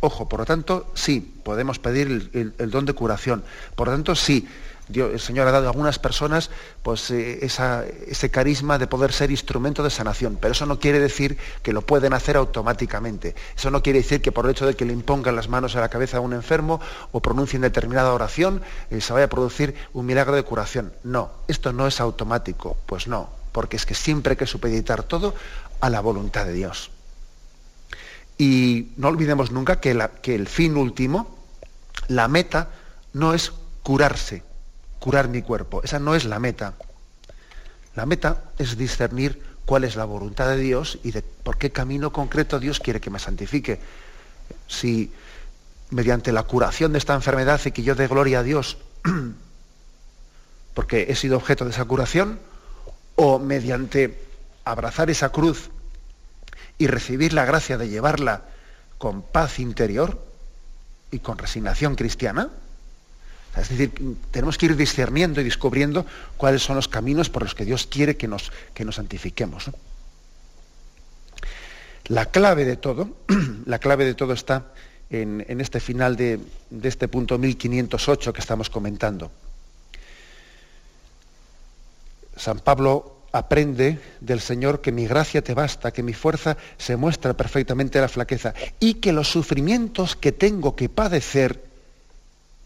Ojo, 0.00 0.26
por 0.26 0.40
lo 0.40 0.46
tanto, 0.46 0.90
sí, 0.94 1.20
podemos 1.20 1.78
pedir 1.78 2.30
el 2.32 2.70
don 2.70 2.86
de 2.86 2.94
curación. 2.94 3.44
Por 3.76 3.88
lo 3.88 3.92
tanto, 3.92 4.16
sí, 4.16 4.48
el 4.94 5.20
Señor 5.20 5.48
ha 5.48 5.52
dado 5.52 5.66
a 5.66 5.70
algunas 5.70 5.98
personas 5.98 6.50
pues, 6.82 7.10
eh, 7.10 7.38
ese 7.42 8.30
carisma 8.30 8.78
de 8.78 8.86
poder 8.86 9.12
ser 9.12 9.30
instrumento 9.30 9.82
de 9.82 9.90
sanación, 9.90 10.38
pero 10.40 10.52
eso 10.52 10.66
no 10.66 10.78
quiere 10.78 10.98
decir 10.98 11.38
que 11.62 11.72
lo 11.72 11.82
pueden 11.82 12.12
hacer 12.12 12.36
automáticamente. 12.36 13.34
Eso 13.56 13.70
no 13.70 13.82
quiere 13.82 14.00
decir 14.00 14.20
que 14.20 14.32
por 14.32 14.44
el 14.44 14.52
hecho 14.52 14.66
de 14.66 14.74
que 14.74 14.84
le 14.84 14.92
impongan 14.92 15.36
las 15.36 15.48
manos 15.48 15.76
a 15.76 15.80
la 15.80 15.88
cabeza 15.88 16.18
a 16.18 16.20
un 16.20 16.32
enfermo 16.32 16.80
o 17.12 17.20
pronuncien 17.20 17.62
determinada 17.62 18.12
oración 18.12 18.62
eh, 18.90 19.00
se 19.00 19.12
vaya 19.12 19.26
a 19.26 19.30
producir 19.30 19.74
un 19.92 20.06
milagro 20.06 20.36
de 20.36 20.42
curación. 20.42 20.92
No, 21.04 21.30
esto 21.48 21.72
no 21.72 21.86
es 21.86 22.00
automático, 22.00 22.76
pues 22.86 23.06
no, 23.06 23.30
porque 23.52 23.76
es 23.76 23.86
que 23.86 23.94
siempre 23.94 24.32
hay 24.32 24.36
que 24.36 24.46
supeditar 24.46 25.02
todo 25.02 25.34
a 25.80 25.90
la 25.90 26.00
voluntad 26.00 26.44
de 26.44 26.52
Dios. 26.52 26.90
Y 28.38 28.92
no 28.96 29.08
olvidemos 29.08 29.50
nunca 29.50 29.80
que, 29.80 30.08
que 30.22 30.34
el 30.34 30.48
fin 30.48 30.76
último, 30.76 31.38
la 32.08 32.26
meta, 32.26 32.70
no 33.12 33.34
es 33.34 33.52
curarse, 33.82 34.42
curar 35.00 35.28
mi 35.28 35.42
cuerpo. 35.42 35.82
Esa 35.82 35.98
no 35.98 36.14
es 36.14 36.24
la 36.24 36.38
meta. 36.38 36.74
La 37.96 38.06
meta 38.06 38.44
es 38.58 38.76
discernir 38.76 39.42
cuál 39.64 39.84
es 39.84 39.96
la 39.96 40.04
voluntad 40.04 40.48
de 40.48 40.58
Dios 40.58 40.98
y 41.02 41.12
por 41.42 41.58
qué 41.58 41.70
camino 41.70 42.12
concreto 42.12 42.60
Dios 42.60 42.78
quiere 42.78 43.00
que 43.00 43.10
me 43.10 43.18
santifique. 43.18 43.80
Si 44.68 45.12
mediante 45.90 46.30
la 46.30 46.44
curación 46.44 46.92
de 46.92 46.98
esta 46.98 47.14
enfermedad 47.14 47.56
hace 47.56 47.72
que 47.72 47.82
yo 47.82 47.96
dé 47.96 48.06
gloria 48.06 48.40
a 48.40 48.42
Dios 48.44 48.78
porque 50.74 51.06
he 51.08 51.16
sido 51.16 51.36
objeto 51.36 51.64
de 51.64 51.72
esa 51.72 51.84
curación, 51.84 52.38
o 53.16 53.38
mediante 53.38 54.18
abrazar 54.64 55.10
esa 55.10 55.28
cruz 55.28 55.70
y 56.78 56.86
recibir 56.86 57.34
la 57.34 57.44
gracia 57.44 57.76
de 57.76 57.88
llevarla 57.88 58.44
con 58.96 59.20
paz 59.20 59.58
interior 59.58 60.24
y 61.10 61.18
con 61.18 61.36
resignación 61.36 61.96
cristiana. 61.96 62.48
Es 63.56 63.68
decir, 63.68 63.92
tenemos 64.30 64.56
que 64.56 64.66
ir 64.66 64.76
discerniendo 64.76 65.40
y 65.40 65.44
descubriendo 65.44 66.06
cuáles 66.36 66.62
son 66.62 66.76
los 66.76 66.88
caminos 66.88 67.30
por 67.30 67.42
los 67.42 67.54
que 67.54 67.64
Dios 67.64 67.86
quiere 67.86 68.16
que 68.16 68.28
nos, 68.28 68.52
que 68.74 68.84
nos 68.84 68.96
santifiquemos. 68.96 69.70
La 72.06 72.26
clave 72.26 72.64
de 72.64 72.76
todo, 72.76 73.16
la 73.66 73.78
clave 73.78 74.04
de 74.04 74.14
todo 74.14 74.32
está 74.32 74.72
en, 75.10 75.60
este 75.60 75.80
final 75.80 76.16
de, 76.16 76.38
de 76.70 76.88
este 76.88 77.08
punto 77.08 77.38
1508 77.38 78.32
que 78.32 78.40
estamos 78.40 78.70
comentando. 78.70 79.30
San 82.36 82.60
Pablo 82.60 83.16
aprende 83.32 83.98
del 84.20 84.40
Señor 84.40 84.80
que 84.80 84.92
mi 84.92 85.06
gracia 85.06 85.42
te 85.42 85.54
basta, 85.54 85.92
que 85.92 86.02
mi 86.02 86.14
fuerza 86.14 86.56
se 86.78 86.96
muestra 86.96 87.34
perfectamente 87.34 87.98
en 87.98 88.02
la 88.02 88.08
flaqueza 88.08 88.54
y 88.78 88.94
que 88.94 89.12
los 89.12 89.28
sufrimientos 89.28 90.16
que 90.16 90.32
tengo 90.32 90.74
que 90.74 90.88
padecer 90.88 91.69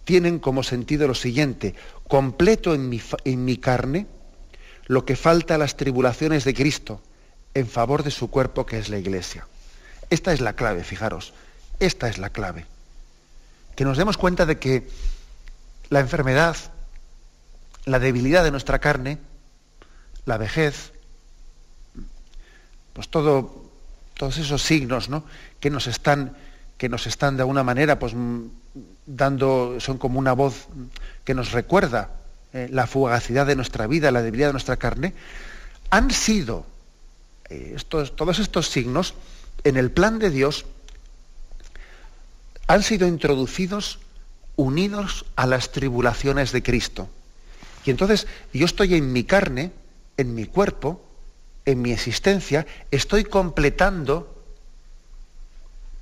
tienen 0.05 0.39
como 0.39 0.63
sentido 0.63 1.09
lo 1.09 1.15
siguiente, 1.15 1.75
completo 2.09 2.75
en 2.75 2.89
mi, 2.89 3.57
carne 3.57 4.07
lo 4.87 5.05
que 5.05 5.17
falta 5.17 5.55
a 5.55 5.59
las 5.59 5.77
tribulaciones 5.77 6.45
de 6.45 6.55
Cristo 6.55 7.03
en 7.55 7.67
favor 7.67 8.03
de 8.03 8.11
su 8.11 8.31
cuerpo 8.31 8.67
que 8.67 8.79
es 8.79 8.89
la 8.89 8.99
iglesia. 8.99 9.47
Esta 10.11 10.33
es 10.33 10.41
la 10.41 10.55
clave, 10.55 10.85
fijaros, 10.85 11.33
esta 11.81 12.09
es 12.09 12.19
la 12.19 12.31
clave. 12.31 12.67
Que 13.75 13.85
nos 13.85 13.97
demos 13.97 14.19
cuenta 14.19 14.47
de 14.47 14.59
que 14.59 14.87
la 15.89 16.01
enfermedad, 16.01 16.57
la 17.87 17.99
debilidad 17.99 18.45
de 18.45 18.51
nuestra 18.51 18.79
carne, 18.79 19.19
la 20.27 20.37
vejez, 20.37 20.93
pues 22.93 23.09
todo, 23.09 23.65
todos 24.15 24.39
esos 24.39 24.63
signos 24.63 25.09
¿no? 25.09 25.25
que, 25.61 25.71
nos 25.71 25.87
están, 25.87 26.37
que 26.79 26.89
nos 26.89 27.07
están 27.07 27.37
de 27.37 27.43
alguna 27.43 27.65
manera 27.65 27.99
pues, 27.99 28.15
dando, 29.07 29.77
son 29.81 29.99
como 29.99 30.19
una 30.19 30.33
voz 30.33 30.67
que 31.25 31.35
nos 31.35 31.53
recuerda 31.53 32.11
eh, 32.53 32.69
la 32.71 32.87
fugacidad 32.87 33.47
de 33.47 33.57
nuestra 33.57 33.87
vida, 33.87 34.11
la 34.11 34.23
debilidad 34.23 34.49
de 34.49 34.55
nuestra 34.55 34.77
carne, 34.77 35.15
han 35.91 36.11
sido 36.11 36.67
eh, 37.51 37.77
todos 37.89 38.39
estos 38.39 38.69
signos 38.69 39.15
en 39.65 39.77
el 39.77 39.91
plan 39.91 40.19
de 40.19 40.31
Dios 40.31 40.67
han 42.67 42.83
sido 42.83 43.07
introducidos 43.07 43.99
unidos 44.57 45.27
a 45.37 45.47
las 45.47 45.73
tribulaciones 45.73 46.53
de 46.53 46.63
Cristo. 46.63 47.09
Y 47.85 47.91
entonces 47.91 48.27
yo 48.53 48.65
estoy 48.65 48.95
en 48.95 49.13
mi 49.13 49.25
carne, 49.25 49.73
en 50.17 50.35
mi 50.35 50.47
cuerpo, 50.47 51.05
en 51.67 51.83
mi 51.83 51.93
existencia, 51.93 52.67
estoy 52.91 53.25
completando 53.25 54.34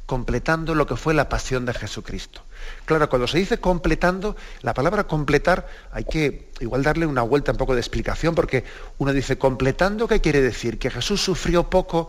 completando 0.06 0.74
lo 0.74 0.86
que 0.86 0.96
fue 0.96 1.14
la 1.14 1.28
pasión 1.28 1.64
de 1.64 1.74
Jesucristo. 1.74 2.42
Claro, 2.84 3.08
cuando 3.08 3.26
se 3.26 3.38
dice 3.38 3.58
completando, 3.58 4.36
la 4.62 4.74
palabra 4.74 5.04
completar 5.04 5.66
hay 5.92 6.04
que 6.04 6.50
igual 6.60 6.82
darle 6.82 7.06
una 7.06 7.22
vuelta 7.22 7.52
un 7.52 7.58
poco 7.58 7.74
de 7.74 7.80
explicación, 7.80 8.34
porque 8.34 8.64
uno 8.98 9.12
dice 9.12 9.38
completando, 9.38 10.08
¿qué 10.08 10.20
quiere 10.20 10.40
decir? 10.40 10.78
Que 10.78 10.90
Jesús 10.90 11.22
sufrió 11.22 11.70
poco 11.70 12.08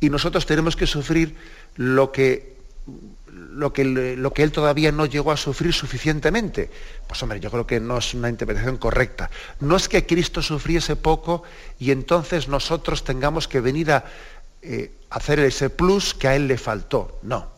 y 0.00 0.10
nosotros 0.10 0.46
tenemos 0.46 0.76
que 0.76 0.86
sufrir 0.86 1.36
lo 1.76 2.12
que 2.12 2.60
lo 3.32 3.72
que, 3.72 3.84
lo 3.84 4.32
que 4.32 4.42
él 4.42 4.52
todavía 4.52 4.92
no 4.92 5.06
llegó 5.06 5.32
a 5.32 5.36
sufrir 5.36 5.72
suficientemente. 5.72 6.70
Pues 7.06 7.22
hombre, 7.22 7.40
yo 7.40 7.50
creo 7.50 7.66
que 7.66 7.80
no 7.80 7.98
es 7.98 8.14
una 8.14 8.28
interpretación 8.28 8.76
correcta. 8.76 9.30
No 9.60 9.76
es 9.76 9.88
que 9.88 10.06
Cristo 10.06 10.42
sufriese 10.42 10.96
poco 10.96 11.42
y 11.78 11.90
entonces 11.90 12.48
nosotros 12.48 13.04
tengamos 13.04 13.48
que 13.48 13.60
venir 13.60 13.92
a 13.92 14.04
eh, 14.62 14.92
hacer 15.10 15.40
ese 15.40 15.70
plus 15.70 16.14
que 16.14 16.28
a 16.28 16.36
él 16.36 16.48
le 16.48 16.58
faltó. 16.58 17.18
No. 17.22 17.48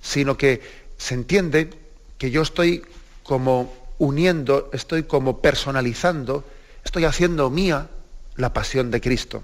Sino 0.00 0.36
que 0.36 0.62
se 0.96 1.14
entiende 1.14 1.70
que 2.18 2.30
yo 2.30 2.42
estoy 2.42 2.84
como 3.22 3.74
uniendo, 3.98 4.70
estoy 4.72 5.04
como 5.04 5.40
personalizando, 5.40 6.44
estoy 6.84 7.04
haciendo 7.04 7.50
mía 7.50 7.88
la 8.36 8.52
pasión 8.52 8.90
de 8.90 9.00
Cristo. 9.00 9.42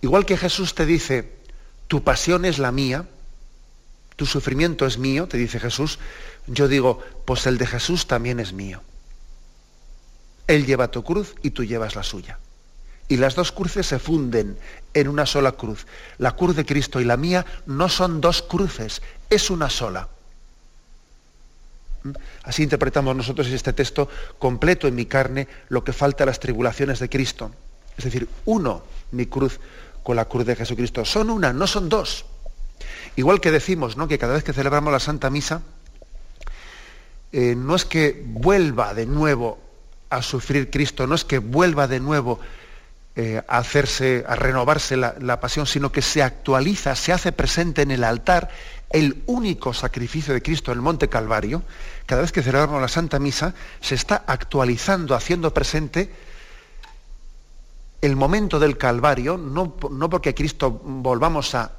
Igual 0.00 0.26
que 0.26 0.36
Jesús 0.36 0.74
te 0.74 0.86
dice, 0.86 1.32
tu 1.88 2.02
pasión 2.02 2.44
es 2.44 2.58
la 2.58 2.72
mía, 2.72 3.06
tu 4.16 4.26
sufrimiento 4.26 4.86
es 4.86 4.98
mío, 4.98 5.28
te 5.28 5.36
dice 5.36 5.60
Jesús, 5.60 5.98
yo 6.46 6.68
digo, 6.68 7.02
pues 7.24 7.46
el 7.46 7.58
de 7.58 7.66
Jesús 7.66 8.06
también 8.06 8.40
es 8.40 8.52
mío. 8.52 8.82
Él 10.46 10.64
lleva 10.64 10.90
tu 10.90 11.02
cruz 11.02 11.34
y 11.42 11.50
tú 11.50 11.64
llevas 11.64 11.96
la 11.96 12.02
suya. 12.02 12.38
Y 13.08 13.16
las 13.16 13.34
dos 13.34 13.52
cruces 13.52 13.86
se 13.86 13.98
funden 13.98 14.58
en 14.94 15.08
una 15.08 15.26
sola 15.26 15.52
cruz. 15.52 15.86
La 16.18 16.32
cruz 16.32 16.56
de 16.56 16.66
Cristo 16.66 17.00
y 17.00 17.04
la 17.04 17.16
mía 17.16 17.46
no 17.66 17.88
son 17.88 18.20
dos 18.20 18.42
cruces, 18.42 19.02
es 19.30 19.50
una 19.50 19.70
sola. 19.70 20.08
¿Mm? 22.02 22.10
Así 22.42 22.62
interpretamos 22.62 23.14
nosotros 23.14 23.46
este 23.48 23.72
texto 23.72 24.08
completo 24.38 24.88
en 24.88 24.94
mi 24.94 25.06
carne 25.06 25.46
lo 25.68 25.84
que 25.84 25.92
falta 25.92 26.24
a 26.24 26.26
las 26.26 26.40
tribulaciones 26.40 26.98
de 26.98 27.08
Cristo. 27.08 27.52
Es 27.96 28.04
decir, 28.04 28.28
uno, 28.44 28.82
mi 29.12 29.26
cruz 29.26 29.60
con 30.02 30.16
la 30.16 30.26
cruz 30.26 30.46
de 30.46 30.56
Jesucristo. 30.56 31.04
Son 31.04 31.30
una, 31.30 31.52
no 31.52 31.66
son 31.66 31.88
dos. 31.88 32.26
Igual 33.16 33.40
que 33.40 33.50
decimos 33.50 33.96
¿no? 33.96 34.08
que 34.08 34.18
cada 34.18 34.34
vez 34.34 34.44
que 34.44 34.52
celebramos 34.52 34.92
la 34.92 35.00
Santa 35.00 35.30
Misa, 35.30 35.62
eh, 37.32 37.54
no 37.56 37.74
es 37.74 37.84
que 37.84 38.22
vuelva 38.24 38.94
de 38.94 39.06
nuevo 39.06 39.58
a 40.10 40.22
sufrir 40.22 40.70
Cristo, 40.70 41.06
no 41.06 41.14
es 41.14 41.24
que 41.24 41.38
vuelva 41.38 41.88
de 41.88 41.98
nuevo 42.00 42.38
eh, 43.18 43.42
a 43.48 43.56
hacerse, 43.56 44.26
a 44.28 44.36
renovarse 44.36 44.94
la, 44.94 45.40
pasión, 45.40 45.66
sino 45.66 45.90
que 45.90 46.02
se 46.02 46.22
actualiza, 46.22 46.94
se 46.94 47.14
hace 47.14 47.32
presente 47.32 47.80
en 47.80 47.90
el 47.90 48.04
altar 48.04 48.50
el 48.90 49.22
único 49.24 49.72
sacrificio 49.72 50.34
de 50.34 50.42
Cristo 50.42 50.70
el 50.70 50.82
Monte 50.82 51.08
Calvario. 51.08 51.62
Cada 52.04 52.20
vez 52.20 52.30
que 52.30 52.42
celebramos 52.42 52.78
la 52.78 52.88
Santa 52.88 53.18
Misa, 53.18 53.54
se 53.80 53.94
está 53.94 54.22
actualizando, 54.26 55.14
haciendo 55.14 55.54
presente 55.54 56.10
el 58.02 58.16
momento 58.16 58.58
del 58.58 58.76
Calvario, 58.76 59.38
no, 59.38 59.74
no 59.90 60.10
porque 60.10 60.34
Cristo 60.34 60.70
volvamos 60.70 61.54
a, 61.54 61.72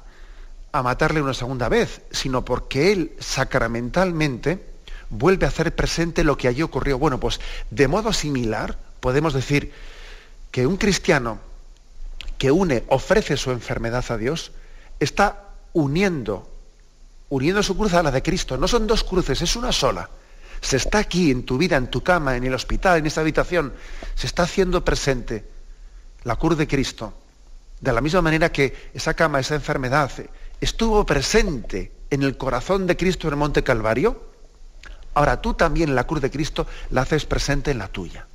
a 0.72 0.82
matarle 0.82 1.22
una 1.22 1.34
segunda 1.34 1.68
vez, 1.68 2.00
sino 2.10 2.44
porque 2.44 2.90
Él 2.90 3.12
sacramentalmente 3.20 4.66
vuelve 5.08 5.46
a 5.46 5.50
hacer 5.50 5.72
presente 5.72 6.24
lo 6.24 6.36
que 6.36 6.48
allí 6.48 6.62
ocurrió. 6.62 6.98
Bueno, 6.98 7.20
pues 7.20 7.38
de 7.70 7.86
modo 7.86 8.12
similar 8.12 8.76
podemos 8.98 9.34
decir 9.34 9.72
que 10.50 10.66
un 10.66 10.76
cristiano 10.76 11.40
que 12.38 12.50
une, 12.50 12.84
ofrece 12.88 13.36
su 13.36 13.50
enfermedad 13.50 14.04
a 14.08 14.16
Dios, 14.16 14.52
está 15.00 15.50
uniendo, 15.72 16.48
uniendo 17.28 17.62
su 17.62 17.76
cruz 17.76 17.92
a 17.94 18.02
la 18.02 18.10
de 18.10 18.22
Cristo. 18.22 18.56
No 18.56 18.68
son 18.68 18.86
dos 18.86 19.04
cruces, 19.04 19.42
es 19.42 19.56
una 19.56 19.72
sola. 19.72 20.08
Se 20.60 20.76
está 20.76 20.98
aquí 20.98 21.30
en 21.30 21.44
tu 21.44 21.58
vida, 21.58 21.76
en 21.76 21.88
tu 21.90 22.02
cama, 22.02 22.36
en 22.36 22.44
el 22.44 22.54
hospital, 22.54 22.98
en 22.98 23.06
esta 23.06 23.20
habitación, 23.20 23.74
se 24.14 24.26
está 24.26 24.44
haciendo 24.44 24.84
presente 24.84 25.44
la 26.24 26.36
cruz 26.36 26.56
de 26.56 26.66
Cristo. 26.66 27.12
De 27.80 27.92
la 27.92 28.00
misma 28.00 28.22
manera 28.22 28.50
que 28.50 28.90
esa 28.94 29.14
cama, 29.14 29.40
esa 29.40 29.54
enfermedad, 29.54 30.10
estuvo 30.60 31.04
presente 31.06 31.92
en 32.10 32.22
el 32.22 32.36
corazón 32.36 32.86
de 32.86 32.96
Cristo 32.96 33.28
en 33.28 33.34
el 33.34 33.38
Monte 33.38 33.62
Calvario, 33.62 34.28
ahora 35.14 35.40
tú 35.40 35.54
también 35.54 35.94
la 35.94 36.06
cruz 36.06 36.20
de 36.22 36.30
Cristo 36.30 36.66
la 36.90 37.02
haces 37.02 37.24
presente 37.24 37.70
en 37.70 37.78
la 37.78 37.88
tuya. 37.88 38.26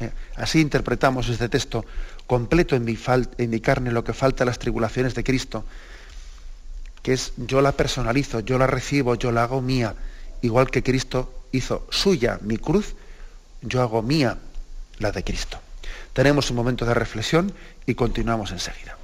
¿Eh? 0.00 0.10
Así 0.36 0.60
interpretamos 0.60 1.28
este 1.28 1.48
texto 1.48 1.84
completo 2.26 2.76
en 2.76 2.84
mi, 2.84 2.96
en 3.38 3.50
mi 3.50 3.60
carne 3.60 3.90
lo 3.90 4.04
que 4.04 4.12
falta 4.12 4.44
a 4.44 4.46
las 4.46 4.58
tribulaciones 4.58 5.14
de 5.14 5.24
Cristo, 5.24 5.64
que 7.02 7.12
es 7.12 7.32
yo 7.36 7.60
la 7.60 7.72
personalizo, 7.72 8.40
yo 8.40 8.58
la 8.58 8.66
recibo, 8.66 9.14
yo 9.14 9.32
la 9.32 9.44
hago 9.44 9.60
mía, 9.60 9.94
igual 10.42 10.70
que 10.70 10.82
Cristo 10.82 11.32
hizo 11.52 11.86
suya 11.90 12.38
mi 12.42 12.58
cruz, 12.58 12.94
yo 13.62 13.82
hago 13.82 14.02
mía 14.02 14.38
la 14.98 15.10
de 15.10 15.24
Cristo. 15.24 15.58
Tenemos 16.12 16.50
un 16.50 16.56
momento 16.56 16.84
de 16.84 16.94
reflexión 16.94 17.52
y 17.86 17.94
continuamos 17.94 18.50
enseguida. 18.52 18.97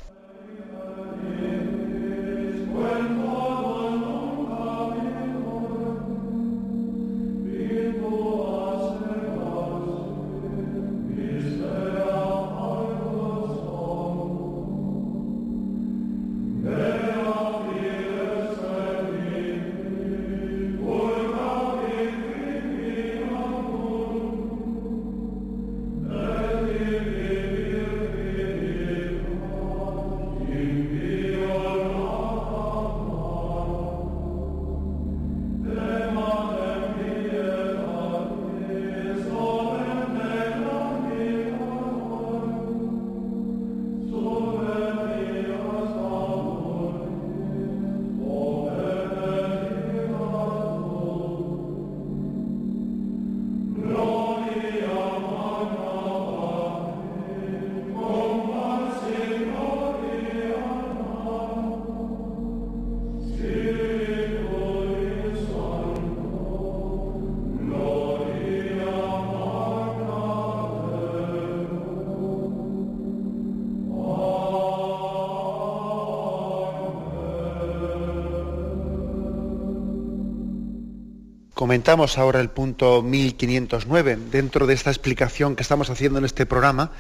Comentamos 81.65 82.19
ahora 82.19 82.41
el 82.41 82.51
punto 82.51 83.01
1509, 83.01 84.19
dentro 84.31 84.67
de 84.67 84.75
esta 84.75 84.91
explicación 84.91 85.57
que 85.57 85.63
estamos 85.63 85.89
haciendo 85.89 86.19
en 86.19 86.27
este 86.27 86.45
programa 86.45 86.91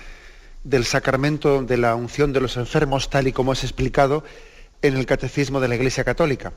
del 0.63 0.87
sacramento 0.87 1.63
de 1.63 1.77
la 1.77 1.95
unción 1.95 2.33
de 2.33 2.41
los 2.41 2.57
enfermos, 2.57 3.11
tal 3.11 3.29
y 3.29 3.33
como 3.33 3.53
es 3.53 3.63
explicado 3.63 4.25
en 4.81 4.97
el 4.97 5.05
Catecismo 5.05 5.61
de 5.61 5.69
la 5.69 5.75
Iglesia 5.75 6.03
Católica. 6.03 6.55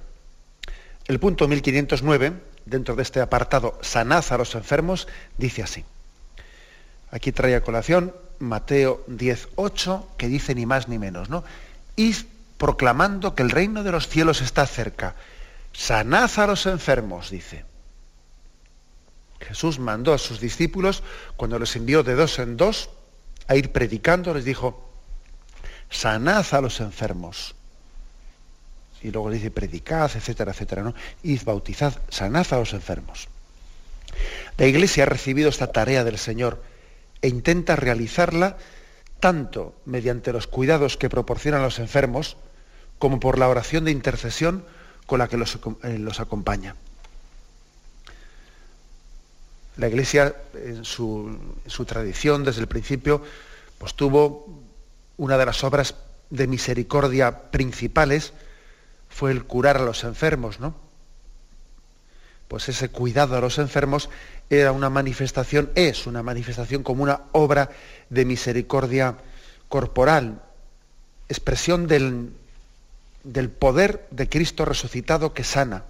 El 1.06 1.20
punto 1.20 1.50
1509, 1.50 2.32
dentro 2.66 2.96
de 2.96 3.04
este 3.04 3.20
apartado, 3.20 3.78
sanad 3.82 4.24
a 4.30 4.38
los 4.38 4.56
enfermos, 4.56 5.10
dice 5.38 5.64
así. 5.64 5.84
Aquí 7.12 7.34
trae 7.34 7.56
a 7.56 7.62
colación 7.62 8.16
Mateo 8.40 9.04
10.8, 9.10 10.06
que 10.16 10.30
dice 10.30 10.56
ni 10.56 10.66
más 10.66 10.88
ni 10.88 10.98
menos, 10.98 11.30
¿no? 11.30 11.44
Id 11.98 12.16
proclamando 12.58 13.36
que 13.36 13.44
el 13.44 13.50
reino 13.50 13.84
de 13.84 13.92
los 13.92 14.08
cielos 14.08 14.40
está 14.40 14.66
cerca. 14.66 15.16
Sanad 15.74 16.32
a 16.38 16.48
los 16.48 16.68
enfermos, 16.68 17.32
dice. 17.32 17.66
Jesús 19.40 19.80
mandó 19.80 20.14
a 20.14 20.18
sus 20.18 20.40
discípulos, 20.40 21.04
cuando 21.36 21.60
les 21.60 21.76
envió 21.76 22.04
de 22.04 22.16
dos 22.16 22.40
en 22.40 22.58
dos, 22.58 22.90
a 23.48 23.56
ir 23.56 23.72
predicando, 23.72 24.34
les 24.34 24.46
dijo, 24.46 24.90
sanad 25.90 26.46
a 26.52 26.62
los 26.62 26.80
enfermos. 26.80 27.56
Y 29.02 29.12
luego 29.12 29.30
dice, 29.30 29.52
predicad, 29.52 30.12
etcétera, 30.16 30.52
etcétera, 30.52 30.82
¿no? 30.84 30.94
Id, 31.24 31.44
bautizad, 31.44 31.94
sanad 32.10 32.48
a 32.52 32.58
los 32.58 32.74
enfermos. 32.74 33.28
La 34.58 34.66
Iglesia 34.66 35.04
ha 35.04 35.08
recibido 35.08 35.50
esta 35.50 35.72
tarea 35.72 36.04
del 36.04 36.18
Señor 36.18 36.64
e 37.22 37.28
intenta 37.28 37.76
realizarla 37.76 38.58
tanto 39.20 39.76
mediante 39.86 40.34
los 40.34 40.48
cuidados 40.48 40.98
que 40.98 41.10
proporcionan 41.10 41.62
los 41.62 41.80
enfermos, 41.80 42.38
como 43.00 43.20
por 43.20 43.38
la 43.38 43.50
oración 43.50 43.86
de 43.86 43.92
intercesión 43.92 44.66
con 45.06 45.20
la 45.20 45.28
que 45.28 45.38
los, 45.38 45.60
eh, 45.84 45.98
los 45.98 46.20
acompaña. 46.20 46.76
La 49.78 49.88
Iglesia, 49.88 50.36
en 50.56 50.84
su, 50.84 51.38
tradición, 51.86 52.44
desde 52.44 52.62
el 52.62 52.68
principio, 52.68 53.22
pues 53.78 53.94
tuvo 53.94 54.64
una 55.18 55.38
de 55.38 55.46
las 55.46 55.64
obras 55.64 55.96
de 56.32 56.48
misericordia 56.48 57.52
principales, 57.52 58.34
fue 59.08 59.32
el 59.32 59.46
curar 59.46 59.78
a 59.78 59.84
los 59.84 60.04
enfermos, 60.04 60.60
¿no? 60.60 60.76
Pues 62.48 62.70
ese 62.70 62.90
cuidado 62.90 63.38
a 63.38 63.42
los 63.42 63.60
enfermos 63.60 64.10
era 64.50 64.72
una 64.72 64.90
manifestación, 64.90 65.70
es 65.76 66.08
una 66.08 66.24
manifestación 66.24 66.82
como 66.82 67.04
una 67.04 67.22
obra 67.34 67.70
de 68.10 68.26
misericordia 68.26 69.16
corporal, 69.70 70.42
expresión 71.30 71.88
del, 71.88 72.32
del 73.24 73.50
poder 73.50 74.08
de 74.10 74.28
Cristo 74.28 74.66
resucitado 74.66 75.34
que 75.34 75.44
sana. 75.44 75.84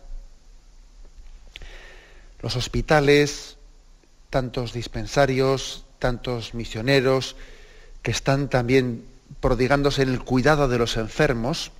Los 2.41 2.55
hospitales, 2.55 3.56
tantos 4.29 4.73
dispensarios, 4.73 5.85
tantos 5.99 6.53
misioneros 6.53 7.35
que 8.01 8.11
están 8.11 8.49
también 8.49 9.05
prodigándose 9.39 10.03
en 10.03 10.09
el 10.09 10.23
cuidado 10.23 10.67
de 10.67 10.77
los 10.77 10.97
enfermos, 10.97 11.71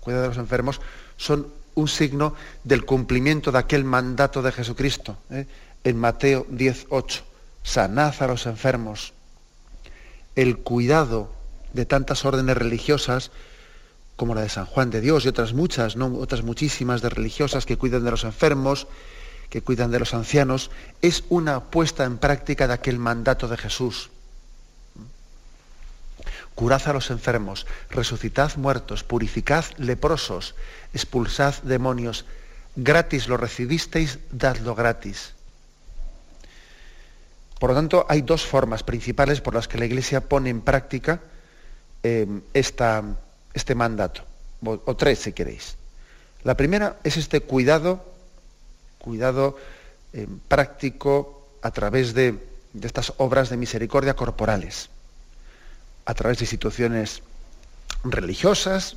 cuidado 0.00 0.22
de 0.22 0.28
los 0.28 0.38
enfermos, 0.38 0.80
son 1.16 1.48
un 1.74 1.88
signo 1.88 2.34
del 2.64 2.84
cumplimiento 2.84 3.52
de 3.52 3.58
aquel 3.58 3.84
mandato 3.84 4.42
de 4.42 4.52
Jesucristo. 4.52 5.16
¿eh? 5.30 5.46
En 5.84 5.96
Mateo 5.96 6.46
10.8, 6.50 7.22
sanad 7.62 8.14
a 8.20 8.26
los 8.26 8.46
enfermos. 8.46 9.12
El 10.34 10.58
cuidado 10.58 11.32
de 11.72 11.86
tantas 11.86 12.24
órdenes 12.24 12.56
religiosas, 12.56 13.30
como 14.16 14.34
la 14.34 14.42
de 14.42 14.48
San 14.48 14.66
Juan 14.66 14.90
de 14.90 15.00
Dios 15.00 15.24
y 15.24 15.28
otras 15.28 15.52
muchas, 15.52 15.96
¿no? 15.96 16.06
otras 16.18 16.42
muchísimas 16.42 17.02
de 17.02 17.10
religiosas 17.10 17.66
que 17.66 17.76
cuidan 17.76 18.04
de 18.04 18.10
los 18.10 18.24
enfermos, 18.24 18.88
que 19.50 19.62
cuidan 19.62 19.90
de 19.90 19.98
los 19.98 20.14
ancianos, 20.14 20.70
es 21.02 21.24
una 21.28 21.60
puesta 21.60 22.04
en 22.04 22.18
práctica 22.18 22.66
de 22.66 22.74
aquel 22.74 22.98
mandato 22.98 23.48
de 23.48 23.56
Jesús. 23.56 24.10
Curad 26.54 26.82
a 26.86 26.92
los 26.92 27.10
enfermos, 27.10 27.66
resucitad 27.88 28.56
muertos, 28.56 29.04
purificad 29.04 29.64
leprosos, 29.76 30.54
expulsad 30.92 31.54
demonios. 31.62 32.24
Gratis 32.74 33.28
lo 33.28 33.36
recibisteis, 33.36 34.18
dadlo 34.32 34.74
gratis. 34.74 35.34
Por 37.58 37.70
lo 37.70 37.76
tanto, 37.76 38.06
hay 38.08 38.22
dos 38.22 38.44
formas 38.44 38.82
principales 38.82 39.40
por 39.40 39.54
las 39.54 39.68
que 39.68 39.78
la 39.78 39.86
Iglesia 39.86 40.28
pone 40.28 40.50
en 40.50 40.60
práctica 40.60 41.20
eh, 42.02 42.26
este 42.54 43.74
mandato, 43.74 44.22
o 44.62 44.96
tres 44.96 45.20
si 45.20 45.32
queréis. 45.32 45.76
La 46.44 46.56
primera 46.56 46.98
es 47.02 47.16
este 47.16 47.40
cuidado 47.40 48.04
cuidado 48.98 49.56
eh, 50.12 50.26
práctico 50.48 51.48
a 51.62 51.70
través 51.70 52.14
de, 52.14 52.38
estas 52.82 53.12
obras 53.18 53.50
de 53.50 53.56
misericordia 53.56 54.14
corporales, 54.14 54.90
a 56.04 56.14
través 56.14 56.38
de 56.38 56.44
instituciones 56.44 57.22
religiosas 58.04 58.96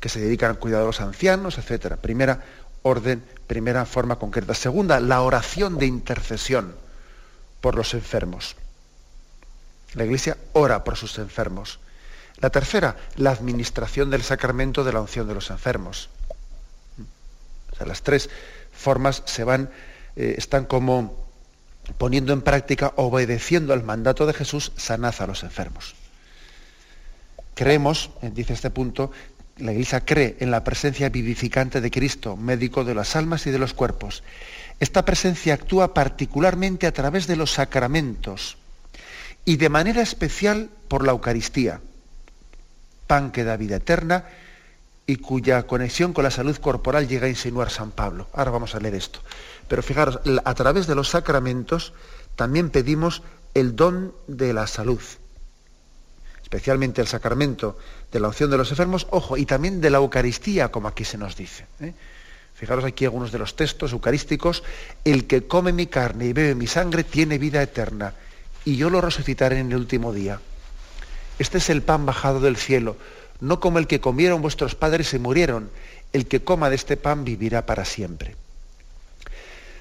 que 0.00 0.08
se 0.08 0.20
dedican 0.20 0.50
al 0.50 0.58
cuidado 0.58 0.84
de 0.84 0.88
los 0.88 1.00
ancianos, 1.00 1.58
etc. 1.58 1.96
Primera 1.96 2.42
orden, 2.82 3.24
primera 3.46 3.86
forma 3.86 4.18
concreta. 4.18 4.54
Segunda, 4.54 5.00
la 5.00 5.22
oración 5.22 5.78
de 5.78 5.86
intercesión 5.86 6.74
por 7.60 7.76
los 7.76 7.94
enfermos. 7.94 8.56
La 9.94 10.04
Iglesia 10.04 10.36
ora 10.52 10.84
por 10.84 10.96
sus 10.96 11.18
enfermos. 11.18 11.78
La 12.38 12.50
tercera, 12.50 12.96
la 13.16 13.30
administración 13.30 14.10
del 14.10 14.22
sacramento 14.22 14.84
de 14.84 14.92
la 14.92 15.00
unción 15.00 15.28
de 15.28 15.34
los 15.34 15.50
enfermos. 15.50 16.08
O 17.72 17.76
sea, 17.76 17.86
las 17.86 18.02
tres 18.02 18.28
formas 18.82 19.22
se 19.24 19.44
van, 19.44 19.70
eh, 20.16 20.34
están 20.36 20.66
como 20.66 21.22
poniendo 21.98 22.32
en 22.32 22.42
práctica, 22.42 22.92
obedeciendo 22.96 23.72
al 23.72 23.82
mandato 23.82 24.26
de 24.26 24.34
Jesús, 24.34 24.72
sanad 24.76 25.14
a 25.18 25.26
los 25.26 25.42
enfermos. 25.42 25.94
Creemos, 27.54 28.10
eh, 28.22 28.30
dice 28.32 28.52
este 28.52 28.70
punto, 28.70 29.10
la 29.58 29.72
Iglesia 29.72 30.04
cree 30.04 30.36
en 30.40 30.50
la 30.50 30.64
presencia 30.64 31.08
vivificante 31.08 31.80
de 31.80 31.90
Cristo, 31.90 32.36
médico 32.36 32.84
de 32.84 32.94
las 32.94 33.16
almas 33.16 33.46
y 33.46 33.50
de 33.50 33.58
los 33.58 33.74
cuerpos. 33.74 34.22
Esta 34.80 35.04
presencia 35.04 35.54
actúa 35.54 35.94
particularmente 35.94 36.86
a 36.86 36.92
través 36.92 37.26
de 37.26 37.36
los 37.36 37.52
sacramentos 37.52 38.56
y 39.44 39.56
de 39.56 39.68
manera 39.68 40.02
especial 40.02 40.70
por 40.88 41.04
la 41.04 41.12
Eucaristía, 41.12 41.80
pan 43.06 43.30
que 43.30 43.44
da 43.44 43.56
vida 43.56 43.76
eterna 43.76 44.24
y 45.12 45.16
cuya 45.16 45.66
conexión 45.66 46.14
con 46.14 46.24
la 46.24 46.30
salud 46.30 46.56
corporal 46.56 47.06
llega 47.06 47.26
a 47.26 47.30
insinuar 47.30 47.68
San 47.68 47.90
Pablo. 47.90 48.28
Ahora 48.32 48.50
vamos 48.50 48.74
a 48.74 48.80
leer 48.80 48.94
esto. 48.94 49.20
Pero 49.68 49.82
fijaros, 49.82 50.20
a 50.42 50.54
través 50.54 50.86
de 50.86 50.94
los 50.94 51.10
sacramentos 51.10 51.92
también 52.34 52.70
pedimos 52.70 53.22
el 53.52 53.76
don 53.76 54.14
de 54.26 54.54
la 54.54 54.66
salud, 54.66 55.02
especialmente 56.42 57.02
el 57.02 57.08
sacramento 57.08 57.76
de 58.10 58.20
la 58.20 58.28
opción 58.28 58.50
de 58.50 58.56
los 58.56 58.70
enfermos, 58.70 59.06
ojo, 59.10 59.36
y 59.36 59.44
también 59.44 59.82
de 59.82 59.90
la 59.90 59.98
Eucaristía, 59.98 60.70
como 60.70 60.88
aquí 60.88 61.04
se 61.04 61.18
nos 61.18 61.36
dice. 61.36 61.66
¿eh? 61.80 61.92
Fijaros 62.54 62.86
aquí 62.86 63.04
algunos 63.04 63.32
de 63.32 63.38
los 63.38 63.54
textos 63.54 63.92
eucarísticos, 63.92 64.62
el 65.04 65.26
que 65.26 65.46
come 65.46 65.72
mi 65.72 65.88
carne 65.88 66.24
y 66.24 66.32
bebe 66.32 66.54
mi 66.54 66.66
sangre 66.66 67.04
tiene 67.04 67.36
vida 67.36 67.62
eterna, 67.62 68.14
y 68.64 68.76
yo 68.76 68.88
lo 68.88 69.02
resucitaré 69.02 69.58
en 69.58 69.72
el 69.72 69.76
último 69.76 70.14
día. 70.14 70.40
Este 71.38 71.58
es 71.58 71.68
el 71.68 71.82
pan 71.82 72.06
bajado 72.06 72.40
del 72.40 72.56
cielo 72.56 72.96
no 73.42 73.58
como 73.58 73.80
el 73.80 73.88
que 73.88 74.00
comieron 74.00 74.40
vuestros 74.40 74.76
padres 74.76 75.12
y 75.14 75.18
murieron, 75.18 75.68
el 76.12 76.28
que 76.28 76.44
coma 76.44 76.70
de 76.70 76.76
este 76.76 76.96
pan 76.96 77.24
vivirá 77.24 77.66
para 77.66 77.84
siempre. 77.84 78.36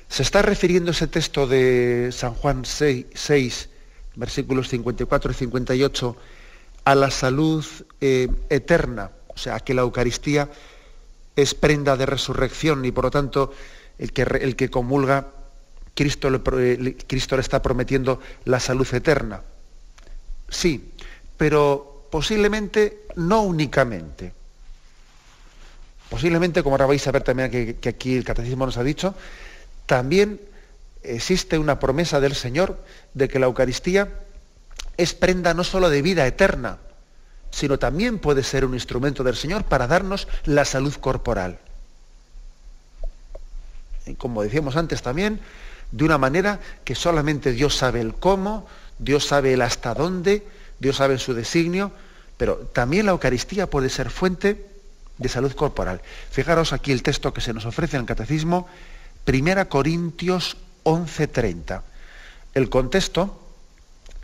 Se 0.10 0.24
está 0.24 0.42
refiriendo 0.42 0.92
ese 0.92 1.08
texto 1.08 1.46
de 1.46 2.10
San 2.12 2.34
Juan 2.34 2.66
6, 2.66 3.70
versículos 4.16 4.68
54 4.68 5.32
y 5.32 5.36
58, 5.36 6.18
a 6.86 6.96
la 6.96 7.12
salud 7.12 7.64
eh, 8.02 8.30
eterna, 8.50 9.12
o 9.28 9.38
sea, 9.38 9.60
que 9.60 9.76
la 9.76 9.84
Eucaristía 9.84 10.50
es 11.36 11.54
prenda 11.54 11.96
de 11.96 12.08
resurrección 12.08 12.84
y 12.84 12.92
por 12.92 13.06
lo 13.06 13.12
tanto 13.12 13.54
el 14.00 14.12
que, 14.12 14.24
el 14.24 14.56
que 14.56 14.72
comulga, 14.72 15.28
Cristo 15.94 16.32
le, 16.32 16.42
Cristo 17.06 17.36
le 17.36 17.42
está 17.42 17.62
prometiendo 17.62 18.20
la 18.46 18.60
salud 18.60 18.88
eterna. 18.92 19.44
Sí, 20.50 20.92
pero 21.38 21.91
Posiblemente 22.12 23.06
no 23.16 23.42
únicamente. 23.42 24.34
Posiblemente, 26.10 26.62
como 26.62 26.76
ahora 26.76 26.88
vais 26.88 27.08
a 27.08 27.12
ver 27.12 27.24
también 27.24 27.50
que, 27.50 27.90
aquí 27.90 28.18
el 28.18 28.26
catecismo 28.26 28.66
nos 28.66 28.76
ha 28.76 28.84
dicho, 28.84 29.16
también 29.86 30.42
existe 31.04 31.58
una 31.58 31.80
promesa 31.80 32.20
del 32.20 32.36
Señor 32.36 32.78
de 33.14 33.30
que 33.30 33.40
la 33.40 33.46
Eucaristía 33.46 34.10
es 34.98 35.14
prenda 35.14 35.54
no 35.54 35.64
solo 35.64 35.90
de 35.90 36.02
vida 36.02 36.28
eterna, 36.28 36.80
sino 37.50 37.80
también 37.80 38.20
puede 38.20 38.44
ser 38.44 38.66
un 38.66 38.74
instrumento 38.74 39.24
del 39.24 39.38
Señor 39.38 39.64
para 39.64 39.88
darnos 39.88 40.28
la 40.44 40.66
salud 40.66 40.94
corporal. 40.96 41.60
Y 44.06 44.16
como 44.16 44.44
decíamos 44.44 44.76
antes 44.76 45.02
también, 45.02 45.40
de 45.92 46.04
una 46.04 46.18
manera 46.18 46.60
que 46.84 46.94
solamente 46.94 47.54
Dios 47.54 47.76
sabe 47.76 48.02
el 48.02 48.16
cómo, 48.16 48.68
Dios 49.00 49.26
sabe 49.26 49.54
el 49.54 49.62
hasta 49.62 49.94
dónde, 49.94 50.46
Dios 50.82 50.98
sabe 50.98 51.20
su 51.20 51.36
designio, 51.36 51.92
pero 52.38 52.58
también 52.58 53.06
la 53.06 53.12
Eucaristía 53.12 53.70
puede 53.70 53.88
ser 53.88 54.10
fuente 54.10 54.66
de 55.20 55.30
salud 55.30 55.54
corporal. 55.54 56.02
Fijaros 56.32 56.74
aquí 56.74 56.92
el 56.92 57.04
texto 57.04 57.34
que 57.34 57.40
se 57.40 57.54
nos 57.54 57.66
ofrece 57.66 57.96
en 57.98 58.02
el 58.02 58.08
Catecismo, 58.08 58.68
Primera 59.24 59.70
Corintios 59.70 60.58
11:30. 60.84 61.84
El 62.56 62.70
contexto 62.70 63.40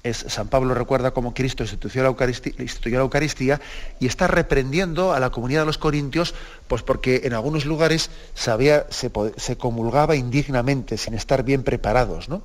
es, 0.02 0.18
San 0.30 0.48
Pablo 0.48 0.74
recuerda 0.74 1.12
cómo 1.12 1.36
Cristo 1.36 1.62
instituyó 1.62 2.02
la, 2.02 2.10
Eucaristía, 2.10 3.62
y 4.00 4.08
está 4.08 4.26
reprendiendo 4.26 5.14
a 5.14 5.20
la 5.20 5.30
comunidad 5.30 5.62
de 5.62 5.66
los 5.68 5.78
corintios, 5.78 6.34
pues 6.68 6.82
porque 6.82 7.22
en 7.26 7.34
algunos 7.34 7.66
lugares 7.66 8.10
se, 8.34 9.58
comulgaba 9.58 10.16
indignamente, 10.16 10.98
sin 10.98 11.14
estar 11.14 11.44
bien 11.44 11.62
preparados. 11.62 12.30
¿no? 12.30 12.42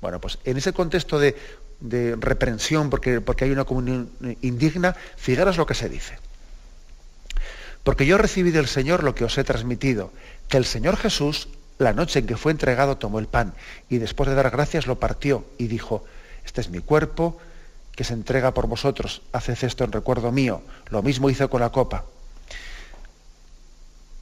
Bueno, 0.00 0.20
pues 0.20 0.38
en 0.44 0.56
ese 0.56 0.72
contexto 0.72 1.20
de, 1.20 1.36
reprensión, 1.80 2.90
porque, 2.90 3.20
porque 3.20 3.44
hay 3.44 3.50
una 3.50 3.64
comunión 3.64 4.10
indigna, 4.42 4.96
fijaros 5.16 5.56
lo 5.56 5.66
que 5.66 5.74
se 5.74 5.88
dice. 5.88 6.18
Porque 7.84 8.06
yo 8.06 8.18
recibí 8.18 8.50
del 8.50 8.66
Señor 8.66 9.02
lo 9.02 9.14
que 9.14 9.24
os 9.24 9.38
he 9.38 9.44
transmitido, 9.44 10.12
que 10.48 10.56
el 10.56 10.64
Señor 10.64 10.96
Jesús, 10.96 11.48
la 11.78 11.92
noche 11.92 12.18
en 12.18 12.26
que 12.26 12.36
fue 12.36 12.52
entregado, 12.52 12.96
tomó 12.98 13.18
el 13.18 13.28
pan 13.28 13.54
y 13.88 13.98
después 13.98 14.28
de 14.28 14.34
dar 14.34 14.50
gracias 14.50 14.86
lo 14.86 14.98
partió 14.98 15.44
y 15.56 15.68
dijo, 15.68 16.04
este 16.44 16.60
es 16.60 16.70
mi 16.70 16.80
cuerpo 16.80 17.38
que 17.98 18.04
se 18.04 18.14
entrega 18.14 18.54
por 18.54 18.66
vosotros, 18.66 19.22
haced 19.32 19.58
esto 19.62 19.84
en 19.84 19.92
recuerdo 19.92 20.30
mío. 20.30 20.62
Lo 20.90 21.02
mismo 21.02 21.30
hizo 21.30 21.50
con 21.50 21.60
la 21.60 21.70
copa. 21.70 22.04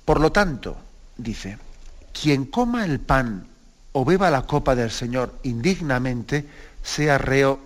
Por 0.05 0.21
lo 0.21 0.33
tanto, 0.33 0.77
dice, 1.17 1.59
quien 2.19 2.47
coma 2.47 2.85
el 2.85 3.01
pan 3.01 3.47
o 3.93 4.05
beba 4.05 4.31
la 4.31 4.43
copa 4.43 4.75
del 4.75 4.91
Señor 4.91 5.35
indignamente, 5.43 6.47
sea 6.87 7.19
reo, 7.19 7.59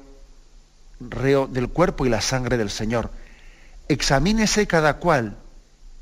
reo 0.98 1.46
del 1.46 1.68
cuerpo 1.68 2.06
y 2.06 2.08
la 2.08 2.22
sangre 2.22 2.56
del 2.56 2.70
Señor. 2.70 3.10
Examínese 3.86 4.66
cada 4.66 4.96
cual 4.96 5.36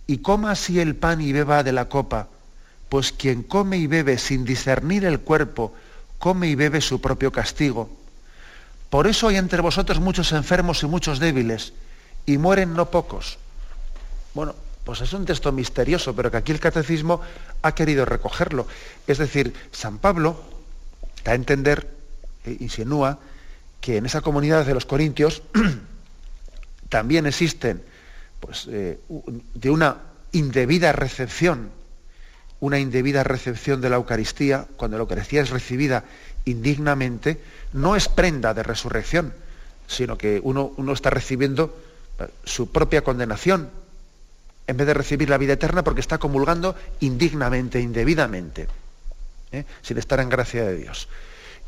y 0.07 0.19
coma 0.19 0.53
así 0.53 0.79
el 0.79 0.95
pan 0.95 1.21
y 1.21 1.33
beba 1.33 1.65
de 1.65 1.73
la 1.73 1.89
copa, 1.89 2.29
pues 2.89 3.13
quien 3.13 3.43
come 3.43 3.77
y 3.77 3.89
bebe 3.89 4.19
sin 4.19 4.45
discernir 4.45 5.05
el 5.05 5.21
cuerpo, 5.21 5.75
come 6.19 6.47
y 6.49 6.55
bebe 6.55 6.81
su 6.81 7.01
propio 7.01 7.33
castigo. 7.33 7.91
Por 8.89 9.09
eso 9.09 9.29
hay 9.29 9.37
entre 9.37 9.61
vosotros 9.61 9.99
muchos 10.01 10.33
enfermos 10.33 10.83
y 10.85 10.87
muchos 10.87 11.19
débiles, 11.19 11.73
y 12.25 12.39
mueren 12.39 12.73
no 12.73 12.89
pocos. 12.91 13.39
Bueno, 14.33 14.55
pues 14.85 15.01
es 15.01 15.13
un 15.13 15.27
texto 15.27 15.51
misterioso, 15.51 16.15
pero 16.15 16.31
que 16.31 16.37
aquí 16.37 16.53
el 16.53 16.61
catecismo 16.61 17.21
ha 17.63 17.75
querido 17.75 18.05
recogerlo. 18.05 18.67
Es 19.07 19.19
decir, 19.19 19.53
San 19.73 19.99
Pablo 19.99 20.41
da 21.25 21.33
a 21.33 21.35
entender, 21.35 21.98
insinúa, 22.61 23.19
que 23.81 23.97
en 23.97 24.07
esa 24.07 24.21
comunidad 24.21 24.67
de 24.67 24.75
los 24.75 24.87
corintios 24.87 25.43
también 26.89 27.27
existen 27.27 27.83
pues, 28.41 28.67
eh, 28.71 28.99
de 29.55 29.71
una 29.71 29.99
indebida 30.33 30.93
recepción, 30.93 31.71
una 32.61 32.79
indebida 32.79 33.25
recepción 33.25 33.81
de 33.81 33.91
la 33.91 33.97
Eucaristía, 33.97 34.67
cuando 34.77 34.97
la 34.97 35.03
Eucaristía 35.03 35.43
es 35.43 35.51
recibida 35.51 36.05
indignamente, 36.45 37.41
no 37.73 37.97
es 37.97 38.09
prenda 38.09 38.55
de 38.55 38.63
resurrección, 38.63 39.33
sino 39.87 40.19
que 40.19 40.41
uno, 40.43 40.73
uno 40.77 40.93
está 40.93 41.11
recibiendo 41.11 41.77
eh, 42.19 42.27
su 42.45 42.71
propia 42.71 43.03
condenación, 43.03 43.71
en 44.67 44.77
vez 44.77 44.87
de 44.87 44.95
recibir 44.95 45.31
la 45.31 45.39
vida 45.39 45.55
eterna 45.55 45.83
porque 45.83 46.01
está 46.01 46.19
comulgando 46.19 46.77
indignamente, 47.01 47.81
indebidamente, 47.81 48.69
¿eh? 49.51 49.65
sin 49.83 49.97
estar 49.97 50.21
en 50.21 50.29
gracia 50.29 50.65
de 50.65 50.77
Dios. 50.77 51.09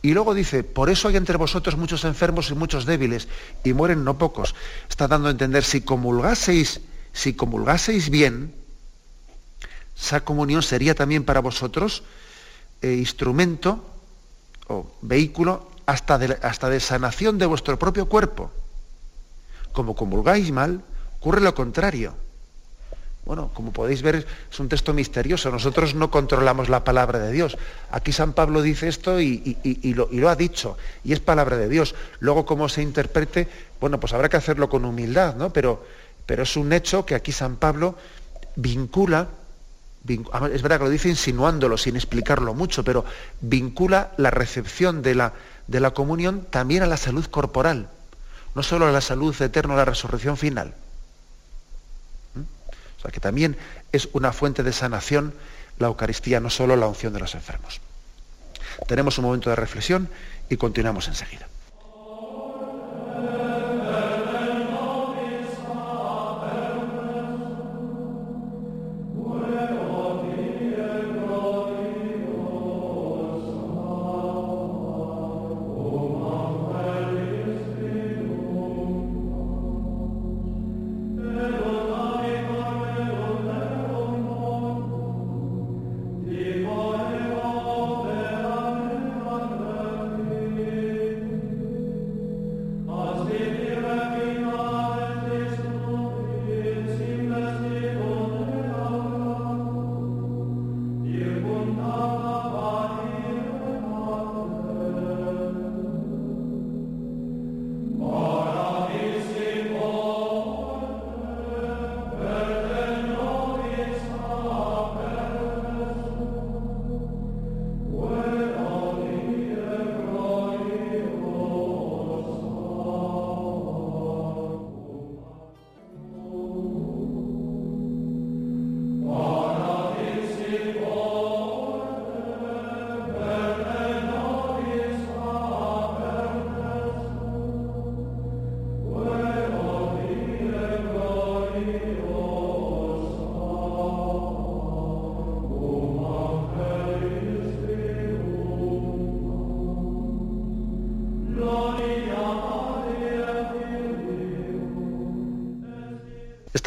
Y 0.03 0.13
luego 0.15 0.35
dice, 0.35 0.65
por 0.65 0.89
eso 0.89 1.09
hay 1.09 1.17
entre 1.17 1.37
vosotros 1.37 1.77
muchos 1.77 2.05
enfermos 2.05 2.51
y 2.51 2.55
muchos 2.55 2.87
débiles, 2.87 3.29
y 3.65 3.73
mueren 3.73 4.05
no 4.05 4.17
pocos. 4.17 4.55
Está 4.89 5.09
dando 5.09 5.29
a 5.29 5.33
entender, 5.33 5.63
si 5.63 5.83
comulgaseis, 5.83 6.81
si 7.13 7.35
comulgaseis 7.35 8.09
bien, 8.09 8.55
esa 10.01 10.25
comunión 10.25 10.63
sería 10.63 10.95
también 10.95 11.25
para 11.25 11.41
vosotros 11.41 12.03
eh, 12.81 12.95
instrumento 12.95 13.85
o 14.69 14.91
vehículo 15.03 15.69
hasta 15.85 16.15
hasta 16.43 16.71
de 16.71 16.81
sanación 16.81 17.37
de 17.37 17.45
vuestro 17.45 17.79
propio 17.79 18.07
cuerpo. 18.07 18.51
Como 19.73 19.95
comulgáis 19.95 20.51
mal, 20.51 20.83
ocurre 21.19 21.43
lo 21.43 21.55
contrario. 21.55 22.15
Bueno, 23.25 23.51
como 23.53 23.73
podéis 23.73 24.03
ver, 24.03 24.27
es 24.51 24.61
un 24.61 24.69
texto 24.69 24.95
misterioso. 24.95 25.51
Nosotros 25.51 25.95
no 25.95 26.11
controlamos 26.11 26.69
la 26.69 26.85
palabra 26.85 27.19
de 27.19 27.33
Dios. 27.33 27.59
Aquí 27.91 28.13
San 28.13 28.33
Pablo 28.33 28.63
dice 28.63 28.89
esto 28.89 29.21
y, 29.21 29.57
lo, 29.95 30.29
ha 30.29 30.37
dicho, 30.37 30.77
y 31.05 31.13
es 31.13 31.21
palabra 31.21 31.57
de 31.57 31.69
Dios. 31.69 31.95
Luego, 32.19 32.47
cómo 32.47 32.69
se 32.69 32.83
interprete, 32.83 33.47
bueno, 33.81 34.01
pues 34.01 34.13
habrá 34.15 34.29
que 34.29 34.39
hacerlo 34.39 34.69
con 34.69 34.85
humildad, 34.85 35.37
¿no? 35.37 35.53
Pero, 35.53 35.85
es 36.27 36.57
un 36.57 36.73
hecho 36.73 37.05
que 37.05 37.17
aquí 37.17 37.33
San 37.33 37.57
Pablo 37.57 37.97
vincula, 38.55 39.29
es 40.09 40.63
verdad 40.63 40.79
que 40.79 40.85
lo 40.85 40.91
dice 40.91 41.09
insinuándolo, 41.09 41.77
sin 41.77 41.97
explicarlo 41.97 42.55
mucho, 42.55 42.85
pero 42.85 43.05
vincula 43.41 44.13
la 44.17 44.31
recepción 44.31 45.03
de 45.03 45.17
la, 45.17 45.33
de 45.67 45.81
la 45.81 45.91
comunión 45.91 46.47
también 46.49 46.85
a 46.85 46.87
la 46.87 46.97
salud 46.97 47.27
corporal, 47.27 47.89
no 48.55 48.63
solo 48.63 48.87
a 48.87 48.93
la 48.93 49.01
salud 49.01 49.35
eterna, 49.43 49.75
a 49.75 49.79
la 49.79 49.85
resurrección 49.85 50.37
final. 50.37 50.75
O 53.01 53.03
sea 53.03 53.11
que 53.11 53.21
también 53.21 53.57
es 53.93 54.11
una 54.13 54.31
fuente 54.31 54.63
de 54.63 54.75
sanación 54.75 55.33
la 55.79 55.87
Eucaristía, 55.87 56.39
no 56.39 56.51
solo 56.51 56.77
la 56.77 56.87
unción 56.87 57.15
de 57.15 57.21
los 57.21 57.35
enfermos. 57.35 57.81
Tenemos 58.87 59.17
un 59.17 59.25
momento 59.25 59.49
de 59.49 59.57
reflexión 59.57 60.11
y 60.51 60.59
continuamos 60.59 61.09
enseguida. 61.09 61.49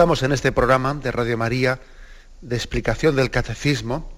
Estamos 0.04 0.24
en 0.24 0.34
este 0.34 0.52
programa 0.52 0.94
de 0.96 1.13
Radio 1.13 1.38
María 1.38 1.80
de 2.42 2.58
explicación 2.58 3.16
del 3.16 3.32
catecismo 3.32 4.12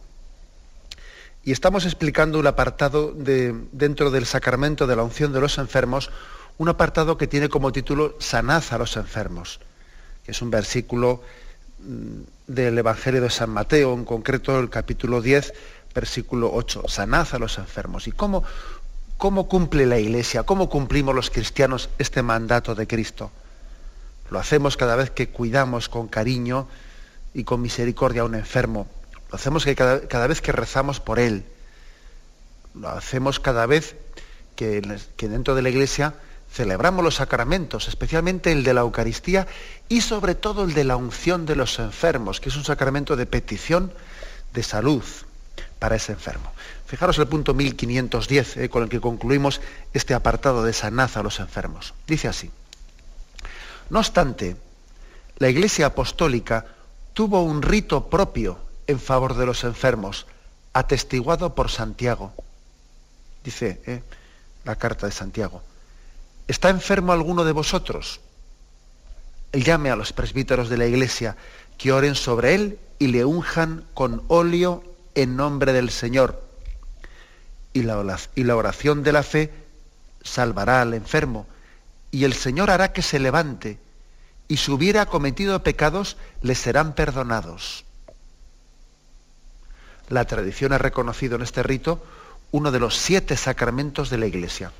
y 1.44 1.52
estamos 1.52 1.86
explicando 1.86 2.40
un 2.40 2.48
apartado 2.48 3.12
de, 3.12 3.54
dentro 3.72 4.10
del 4.10 4.26
sacramento 4.26 4.88
de 4.88 4.96
la 4.96 5.04
unción 5.04 5.32
de 5.32 5.42
los 5.42 5.60
enfermos, 5.60 6.10
un 6.58 6.70
apartado 6.70 7.20
que 7.20 7.28
tiene 7.28 7.50
como 7.50 7.72
título 7.72 8.16
Sanad 8.20 8.64
a 8.72 8.80
los 8.80 8.98
enfermos, 8.98 9.60
que 10.26 10.32
es 10.32 10.42
un 10.42 10.50
versículo 10.50 11.22
mm, 11.78 12.22
del 12.48 12.80
Evangelio 12.80 13.22
de 13.22 13.30
San 13.30 13.52
Mateo, 13.52 13.94
en 13.94 14.06
concreto 14.06 14.60
el 14.60 14.72
capítulo 14.72 15.22
10, 15.22 15.54
versículo 15.94 16.52
8, 16.52 16.86
Sanad 16.88 17.28
a 17.32 17.38
los 17.38 17.60
enfermos. 17.60 18.08
¿Y 18.08 18.12
cómo, 18.12 18.44
cómo 19.18 19.48
cumple 19.48 19.86
la 19.86 20.00
Iglesia, 20.00 20.42
cómo 20.42 20.68
cumplimos 20.68 21.14
los 21.14 21.30
cristianos 21.30 21.92
este 22.00 22.24
mandato 22.24 22.74
de 22.74 22.88
Cristo? 22.88 23.30
Lo 24.30 24.40
hacemos 24.40 24.78
cada 24.78 24.96
vez 24.96 25.12
que 25.12 25.30
cuidamos 25.30 25.90
con 25.90 26.08
cariño 26.08 26.68
y 27.34 27.44
con 27.44 27.62
misericordia 27.62 28.22
a 28.22 28.26
un 28.26 28.36
enfermo. 28.36 28.88
Lo 29.30 29.36
hacemos 29.36 29.66
cada, 29.66 30.08
cada, 30.08 30.28
vez 30.28 30.42
que 30.42 30.52
rezamos 30.52 31.00
por 31.00 31.20
Él. 31.20 31.46
Lo 32.74 32.90
hacemos 32.90 33.40
cada 33.40 33.66
vez 33.66 33.96
que, 34.56 34.82
que 35.18 35.30
dentro 35.30 35.56
de 35.56 35.62
la 35.62 35.70
Iglesia 35.70 36.16
celebramos 36.52 37.04
los 37.04 37.16
sacramentos, 37.16 37.88
especialmente 37.88 38.52
el 38.52 38.64
de 38.64 38.74
la 38.74 38.82
Eucaristía 38.82 39.48
y 39.90 40.02
sobre 40.02 40.36
todo 40.36 40.64
el 40.64 40.74
de 40.74 40.86
la 40.86 40.96
unción 40.96 41.46
de 41.46 41.56
los 41.56 41.80
enfermos, 41.80 42.40
que 42.40 42.50
es 42.50 42.56
un 42.56 42.64
sacramento 42.64 43.16
de 43.16 43.26
petición 43.26 43.92
de 44.54 44.64
salud 44.64 45.04
para 45.80 45.98
ese 45.98 46.14
enfermo. 46.14 46.52
Fijaros 46.88 47.18
el 47.20 47.28
punto 47.28 47.54
1510 47.54 48.58
eh, 48.58 48.70
con 48.70 48.84
el 48.84 48.90
que 48.90 49.02
concluimos 49.02 49.60
este 49.94 50.14
apartado 50.14 50.64
de 50.64 50.72
sanaz 50.72 51.18
a 51.18 51.24
los 51.24 51.40
enfermos. 51.40 51.94
Dice 52.08 52.28
así, 52.28 52.52
no 53.90 54.00
obstante, 54.00 54.58
la 55.38 55.50
Iglesia 55.50 55.88
Apostólica 55.88 56.66
tuvo 57.14 57.44
un 57.44 57.62
rito 57.62 58.10
propio 58.10 58.58
en 58.88 59.00
favor 59.00 59.36
de 59.36 59.46
los 59.46 59.64
enfermos, 59.64 60.28
atestiguado 60.74 61.56
por 61.56 61.70
Santiago. 61.70 62.34
Dice 63.44 63.82
eh, 63.86 64.04
la 64.64 64.76
carta 64.76 65.06
de 65.06 65.12
Santiago. 65.12 65.62
¿Está 66.48 66.70
enfermo 66.70 67.12
alguno 67.12 67.44
de 67.44 67.52
vosotros? 67.52 68.20
Llame 69.54 69.90
a 69.90 69.96
los 69.96 70.14
presbíteros 70.14 70.70
de 70.70 70.78
la 70.78 70.86
iglesia 70.86 71.38
que 71.78 71.92
oren 71.92 72.16
sobre 72.16 72.56
él 72.56 72.80
y 73.00 73.08
le 73.08 73.26
unjan 73.26 73.86
con 73.94 74.24
óleo 74.28 74.84
en 75.16 75.36
nombre 75.36 75.74
del 75.74 75.90
Señor. 75.90 76.44
Y 77.74 77.84
la 77.84 78.56
oración 78.56 79.04
de 79.04 79.12
la 79.12 79.24
fe 79.24 79.52
salvará 80.24 80.82
al 80.82 80.94
enfermo, 80.94 81.46
y 82.16 82.24
el 82.24 82.34
Señor 82.34 82.72
hará 82.72 82.94
que 82.94 83.02
se 83.02 83.20
levante, 83.20 83.78
y 84.48 84.56
si 84.56 84.72
hubiera 84.72 85.06
cometido 85.06 85.62
pecados, 85.64 86.16
le 86.42 86.56
serán 86.56 86.96
perdonados. 86.96 87.84
La 90.08 90.24
tradición 90.24 90.72
ha 90.72 90.78
reconocido 90.78 91.36
en 91.36 91.42
este 91.42 91.62
rito 91.62 92.02
uno 92.52 92.72
de 92.72 92.80
los 92.80 92.96
siete 92.96 93.36
sacramentos 93.36 94.10
de 94.10 94.18
la 94.18 94.28
Iglesia. 94.28 94.72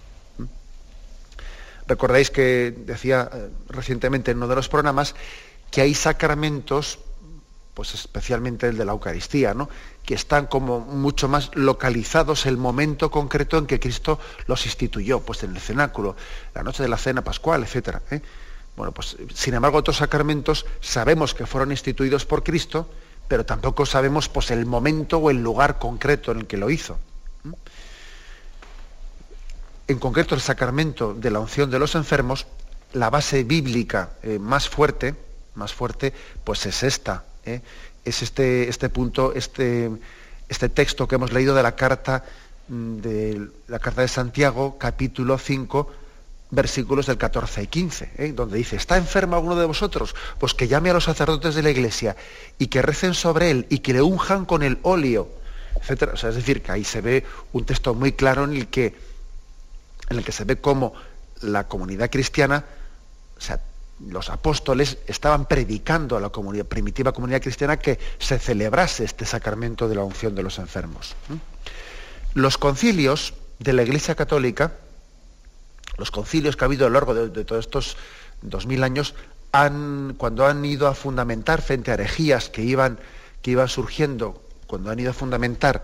Recordáis 1.88 2.32
que 2.32 2.74
decía 2.86 3.30
eh, 3.34 3.50
recientemente 3.68 4.32
en 4.32 4.38
uno 4.38 4.48
de 4.48 4.56
los 4.56 4.70
programas 4.70 5.14
que 5.72 5.82
hay 5.82 5.94
sacramentos, 5.94 7.00
pues 7.74 7.96
especialmente 7.96 8.70
el 8.70 8.78
de 8.78 8.86
la 8.86 8.94
Eucaristía, 8.94 9.54
¿no? 9.54 9.68
Que 10.06 10.14
están 10.14 10.48
como 10.48 10.80
mucho 10.80 11.28
más 11.28 11.52
localizados 11.56 12.46
el 12.46 12.58
momento 12.58 13.10
concreto 13.12 13.58
en 13.58 13.66
que 13.66 13.80
Cristo 13.80 14.20
los 14.48 14.66
instituyó, 14.66 15.22
pues 15.22 15.44
en 15.44 15.56
el 15.56 15.62
cenáculo, 15.62 16.16
la 16.54 16.64
noche 16.64 16.84
de 16.84 16.90
la 16.90 16.98
cena 16.98 17.24
pascual, 17.24 17.64
etc. 17.64 17.98
¿eh? 18.12 18.22
Bueno, 18.78 18.92
pues 18.92 19.18
sin 19.34 19.54
embargo 19.54 19.78
otros 19.78 19.98
sacramentos 19.98 20.66
sabemos 20.82 21.34
que 21.34 21.46
fueron 21.46 21.72
instituidos 21.72 22.26
por 22.26 22.44
Cristo, 22.44 22.90
pero 23.28 23.46
tampoco 23.46 23.86
sabemos 23.86 24.30
pues, 24.30 24.52
el 24.52 24.66
momento 24.66 25.18
o 25.18 25.30
el 25.32 25.42
lugar 25.42 25.80
concreto 25.80 26.32
en 26.32 26.40
el 26.40 26.48
que 26.48 26.58
lo 26.58 26.70
hizo 26.70 26.98
en 29.88 30.00
concreto 30.00 30.36
el 30.36 30.42
sacramento 30.42 31.14
de 31.14 31.32
la 31.32 31.40
unción 31.40 31.70
de 31.70 31.80
los 31.80 31.96
enfermos, 31.96 32.48
la 32.94 33.10
base 33.10 33.44
bíblica 33.44 34.12
eh, 34.24 34.40
más 34.40 34.68
fuerte, 34.68 35.16
más 35.54 35.74
fuerte, 35.74 36.14
pues 36.44 36.66
es 36.66 36.84
esta, 36.84 37.26
¿eh? 37.46 37.62
Es 38.06 38.22
este, 38.22 38.70
este 38.70 38.90
punto, 38.90 39.34
este, 39.34 39.92
este 40.48 40.70
texto 40.70 41.08
que 41.08 41.16
hemos 41.16 41.34
leído 41.34 41.56
de 41.56 41.64
la 41.64 41.76
carta 41.76 42.24
mm, 42.68 42.98
de 42.98 43.48
la 43.68 43.80
carta 43.80 44.02
de 44.02 44.08
Santiago, 44.08 44.78
capítulo 44.78 45.38
5, 45.38 45.92
versículos 46.52 47.08
del 47.08 47.18
14 47.18 47.64
y 47.64 47.68
15, 47.68 48.12
¿eh? 48.18 48.34
donde 48.34 48.58
dice, 48.58 48.76
¿está 48.76 48.98
enfermo 48.98 49.36
alguno 49.36 49.56
de 49.56 49.66
vosotros? 49.66 50.16
Pues 50.40 50.54
que 50.54 50.68
llame 50.68 50.92
a 50.92 50.94
los 50.94 51.04
sacerdotes 51.04 51.56
de 51.56 51.64
la 51.64 51.72
iglesia 51.72 52.16
y 52.60 52.68
que 52.68 52.82
recen 52.82 53.14
sobre 53.14 53.52
él 53.52 53.66
y 53.70 53.80
que 53.80 53.94
le 53.94 54.02
unjan 54.02 54.46
con 54.46 54.64
el 54.64 54.78
óleo, 54.84 55.28
etc. 55.76 56.12
O 56.14 56.18
sea, 56.18 56.30
es 56.30 56.36
decir, 56.36 56.62
que 56.62 56.72
ahí 56.72 56.84
se 56.84 57.02
ve 57.02 57.26
un 57.52 57.66
texto 57.66 57.94
muy 57.94 58.14
claro 58.14 58.44
en 58.46 58.54
el 58.54 58.68
que 58.68 58.96
en 60.10 60.18
el 60.18 60.24
que 60.24 60.32
se 60.32 60.44
ve 60.44 60.58
cómo 60.58 60.94
la 61.42 61.68
comunidad 61.68 62.12
cristiana, 62.12 62.64
o 63.38 63.42
sea, 63.42 63.60
los 64.00 64.30
apóstoles 64.30 64.98
estaban 65.08 65.46
predicando 65.46 66.18
a 66.18 66.20
la 66.20 66.30
primitiva 66.30 67.14
comunidad 67.14 67.42
cristiana 67.42 67.78
que 67.78 67.98
se 68.20 68.40
celebrase 68.40 69.06
este 69.06 69.26
sacramento 69.26 69.88
de 69.88 69.96
la 69.96 70.04
unción 70.04 70.36
de 70.36 70.44
los 70.44 70.60
enfermos. 70.60 71.16
Los 72.34 72.58
concilios 72.58 73.34
de 73.60 73.74
la 73.74 73.84
Iglesia 73.84 74.16
Católica, 74.16 74.74
los 75.98 76.12
concilios 76.12 76.58
que 76.58 76.66
ha 76.66 76.68
habido 76.68 76.86
a 76.86 76.90
lo 76.90 76.94
largo 76.96 77.14
de, 77.14 77.46
todos 77.46 77.66
estos 77.66 77.98
dos 78.42 78.66
mil 78.66 78.84
años, 78.84 79.16
han, 79.54 80.16
cuando 80.18 80.46
han 80.46 80.66
ido 80.66 80.88
a 80.88 80.96
fundamentar 80.96 81.62
frente 81.62 81.92
a 81.92 81.94
herejías 81.94 82.50
que 82.50 82.64
iban, 82.64 83.00
que 83.42 83.52
iban 83.52 83.70
surgiendo, 83.70 84.42
cuando 84.68 84.92
han 84.92 85.00
ido 85.00 85.12
a 85.12 85.14
fundamentar 85.14 85.84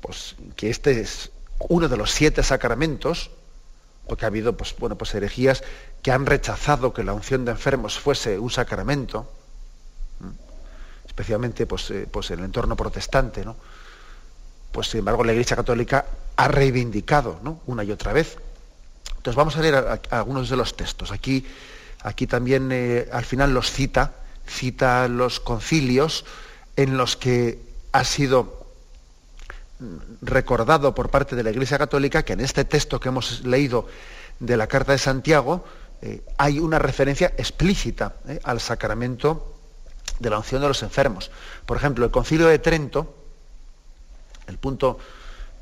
pues, 0.00 0.34
que 0.56 0.70
este 0.70 1.00
es 1.00 1.30
uno 1.68 1.88
de 1.88 1.96
los 1.96 2.10
siete 2.10 2.42
sacramentos, 2.42 3.30
porque 4.06 4.24
ha 4.24 4.28
habido 4.28 4.56
pues, 4.56 4.74
bueno, 4.78 4.96
pues 4.96 5.14
herejías 5.14 5.62
que 6.02 6.10
han 6.10 6.26
rechazado 6.26 6.92
que 6.92 7.04
la 7.04 7.12
unción 7.12 7.44
de 7.44 7.52
enfermos 7.52 7.98
fuese 7.98 8.38
un 8.38 8.50
sacramento, 8.50 9.30
especialmente 11.06 11.66
pues, 11.66 11.90
eh, 11.90 12.08
pues 12.10 12.30
en 12.30 12.40
el 12.40 12.46
entorno 12.46 12.76
protestante, 12.76 13.44
¿no? 13.44 13.56
Pues 14.72 14.88
sin 14.88 15.00
embargo 15.00 15.22
la 15.22 15.32
Iglesia 15.32 15.56
Católica 15.56 16.06
ha 16.36 16.48
reivindicado 16.48 17.38
¿no? 17.42 17.60
una 17.66 17.84
y 17.84 17.92
otra 17.92 18.12
vez. 18.12 18.38
Entonces 19.08 19.36
vamos 19.36 19.56
a 19.56 19.60
leer 19.60 20.00
algunos 20.10 20.48
de 20.48 20.56
los 20.56 20.76
textos. 20.76 21.12
Aquí, 21.12 21.46
aquí 22.02 22.26
también 22.26 22.70
eh, 22.72 23.08
al 23.12 23.24
final 23.24 23.52
los 23.52 23.70
cita, 23.70 24.14
cita 24.46 25.06
los 25.08 25.40
concilios 25.40 26.24
en 26.76 26.96
los 26.96 27.16
que 27.16 27.60
ha 27.92 28.04
sido 28.04 28.61
recordado 30.20 30.94
por 30.94 31.10
parte 31.10 31.36
de 31.36 31.42
la 31.42 31.50
Iglesia 31.50 31.78
Católica 31.78 32.24
que 32.24 32.34
en 32.34 32.40
este 32.40 32.64
texto 32.64 33.00
que 33.00 33.08
hemos 33.08 33.44
leído 33.44 33.86
de 34.38 34.56
la 34.56 34.66
Carta 34.66 34.92
de 34.92 34.98
Santiago 34.98 35.64
eh, 36.02 36.22
hay 36.36 36.58
una 36.58 36.80
referencia 36.80 37.32
explícita 37.36 38.16
eh, 38.26 38.40
al 38.42 38.60
sacramento 38.60 39.56
de 40.18 40.30
la 40.30 40.38
unción 40.38 40.60
de 40.60 40.68
los 40.68 40.82
enfermos. 40.82 41.30
Por 41.64 41.76
ejemplo, 41.76 42.04
el 42.04 42.10
Concilio 42.10 42.48
de 42.48 42.58
Trento, 42.58 43.14
el 44.48 44.58
punto, 44.58 44.98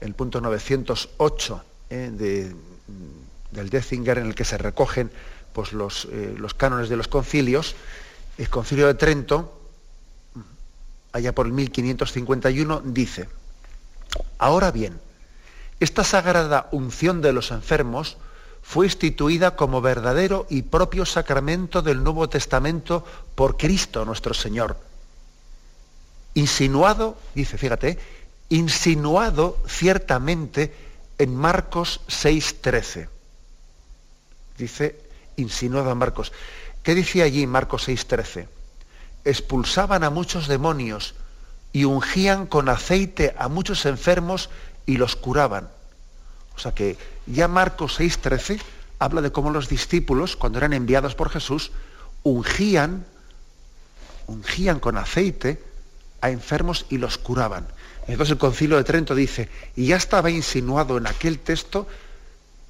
el 0.01 0.15
punto 0.15 0.41
908 0.41 1.65
eh, 1.91 2.53
del 3.51 3.71
Detzinger, 3.71 4.19
en 4.19 4.27
el 4.27 4.35
que 4.35 4.47
se 4.47 4.57
recogen 4.57 5.11
pues, 5.53 5.73
los, 5.73 6.09
los 6.37 6.55
cánones 6.55 6.89
de 6.89 6.97
los 6.97 7.09
concilios, 7.09 7.75
el 8.39 8.49
Concilio 8.49 8.87
de 8.87 8.95
Trento, 8.95 9.61
allá 11.13 11.35
por 11.35 11.47
el 11.47 11.53
1551, 11.53 12.83
dice, 12.85 13.29
Ahora 14.39 14.71
bien, 14.71 15.01
esta 15.81 16.05
sagrada 16.05 16.69
unción 16.73 17.23
de 17.23 17.33
los 17.33 17.51
enfermos 17.51 18.17
fue 18.63 18.87
instituida 18.87 19.57
como 19.57 19.81
verdadero 19.81 20.47
y 20.51 20.63
propio 20.63 21.07
sacramento 21.07 21.83
del 21.83 22.03
Nuevo 22.03 22.29
Testamento 22.29 23.05
por 23.35 23.57
Cristo 23.57 24.05
nuestro 24.05 24.35
Señor. 24.35 24.77
Insinuado, 26.35 27.17
dice, 27.35 27.59
fíjate, 27.59 27.99
insinuado 28.49 29.59
ciertamente 29.67 30.75
en 31.19 31.35
Marcos 31.35 32.01
6.13. 32.09 33.09
Dice, 34.59 35.01
insinuado 35.37 35.91
en 35.91 35.99
Marcos. 35.99 36.33
¿Qué 36.83 36.95
decía 36.95 37.25
allí 37.25 37.47
Marcos 37.47 37.89
6.13? 37.89 38.47
Expulsaban 39.25 40.05
a 40.05 40.11
muchos 40.11 40.49
demonios 40.49 41.15
y 41.73 41.85
ungían 41.85 42.47
con 42.47 42.69
aceite 42.69 43.35
a 43.39 43.49
muchos 43.49 43.87
enfermos 43.87 44.51
y 44.87 44.97
los 44.97 45.17
curaban. 45.17 45.69
O 46.57 46.59
sea 46.59 46.73
que 46.73 46.99
ya 47.27 47.49
Marcos 47.49 47.99
6:13 48.01 48.61
habla 48.99 49.23
de 49.23 49.33
cómo 49.33 49.51
los 49.51 49.69
discípulos, 49.69 50.37
cuando 50.37 50.59
eran 50.59 50.73
enviados 50.73 51.15
por 51.15 51.31
Jesús, 51.31 51.73
ungían, 52.23 53.07
ungían 54.27 54.81
con 54.81 54.99
aceite 54.99 55.63
a 56.21 56.31
enfermos 56.31 56.87
y 56.91 56.99
los 56.99 57.17
curaban. 57.17 57.67
Entonces 58.07 58.33
el 58.33 58.39
concilio 58.39 58.77
de 58.77 58.85
Trento 58.85 59.15
dice, 59.15 59.49
y 59.77 59.87
ya 59.87 59.97
estaba 59.97 60.31
insinuado 60.31 60.99
en 60.99 61.07
aquel 61.07 61.39
texto 61.39 61.87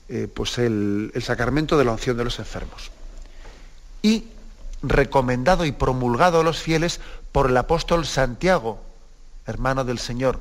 eh, 0.09 0.29
pues 0.33 0.59
el, 0.59 1.11
el 1.15 1.23
sacramento 1.23 1.79
de 1.79 1.85
la 1.85 1.93
unción 1.93 2.17
de 2.17 2.25
los 2.25 2.39
enfermos. 2.39 2.91
Y 4.03 4.27
recomendado 4.83 5.65
y 5.65 5.73
promulgado 5.73 6.41
a 6.41 6.45
los 6.45 6.59
fieles 6.59 7.01
por 7.33 7.51
el 7.51 7.57
apóstol 7.57 8.07
Santiago, 8.07 8.81
hermano 9.51 9.85
del 9.85 9.99
Señor, 9.99 10.41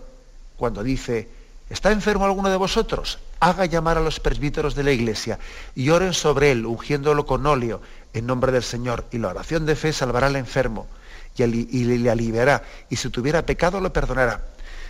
cuando 0.56 0.84
dice, 0.84 1.28
¿está 1.70 1.92
enfermo 1.92 2.26
alguno 2.26 2.50
de 2.50 2.58
vosotros? 2.58 3.20
Haga 3.40 3.66
llamar 3.66 3.98
a 3.98 4.02
los 4.02 4.20
presbíteros 4.20 4.76
de 4.76 4.84
la 4.84 4.92
iglesia 4.92 5.40
y 5.76 5.90
oren 5.90 6.14
sobre 6.14 6.52
él, 6.52 6.66
ungiéndolo 6.66 7.26
con 7.26 7.46
óleo 7.46 7.82
en 8.14 8.26
nombre 8.26 8.52
del 8.52 8.64
Señor. 8.64 9.06
Y 9.12 9.18
la 9.18 9.30
oración 9.30 9.66
de 9.66 9.76
fe 9.76 9.92
salvará 9.92 10.28
al 10.28 10.36
enfermo 10.36 10.88
y, 11.36 11.84
le 11.86 12.10
aliviará. 12.10 12.64
Y 12.90 12.96
si 12.96 13.10
tuviera 13.10 13.46
pecado, 13.46 13.80
lo 13.80 13.94
perdonará. 13.94 14.44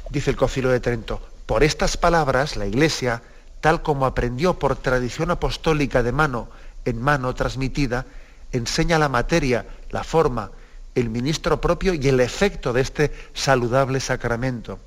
Dice 0.10 0.32
el 0.32 0.38
Concilio 0.38 0.70
de 0.70 0.80
Trento, 0.80 1.22
por 1.46 1.64
estas 1.64 1.98
palabras 1.98 2.58
la 2.58 2.66
iglesia, 2.66 3.22
tal 3.62 3.82
como 3.82 4.06
aprendió 4.06 4.58
por 4.58 4.76
tradición 4.76 5.32
apostólica 5.32 6.02
de 6.04 6.12
mano 6.12 6.50
en 6.86 7.02
mano 7.02 7.36
transmitida, 7.36 8.06
enseña 8.52 8.98
la 8.98 9.10
materia, 9.10 9.66
la 9.92 10.04
forma 10.04 10.52
el 10.96 11.10
ministro 11.10 11.62
propio 11.62 11.94
y 11.94 12.08
el 12.08 12.20
efecto 12.20 12.74
de 12.74 12.82
este 12.82 13.12
saludable 13.34 14.00
sacramento. 14.00 14.80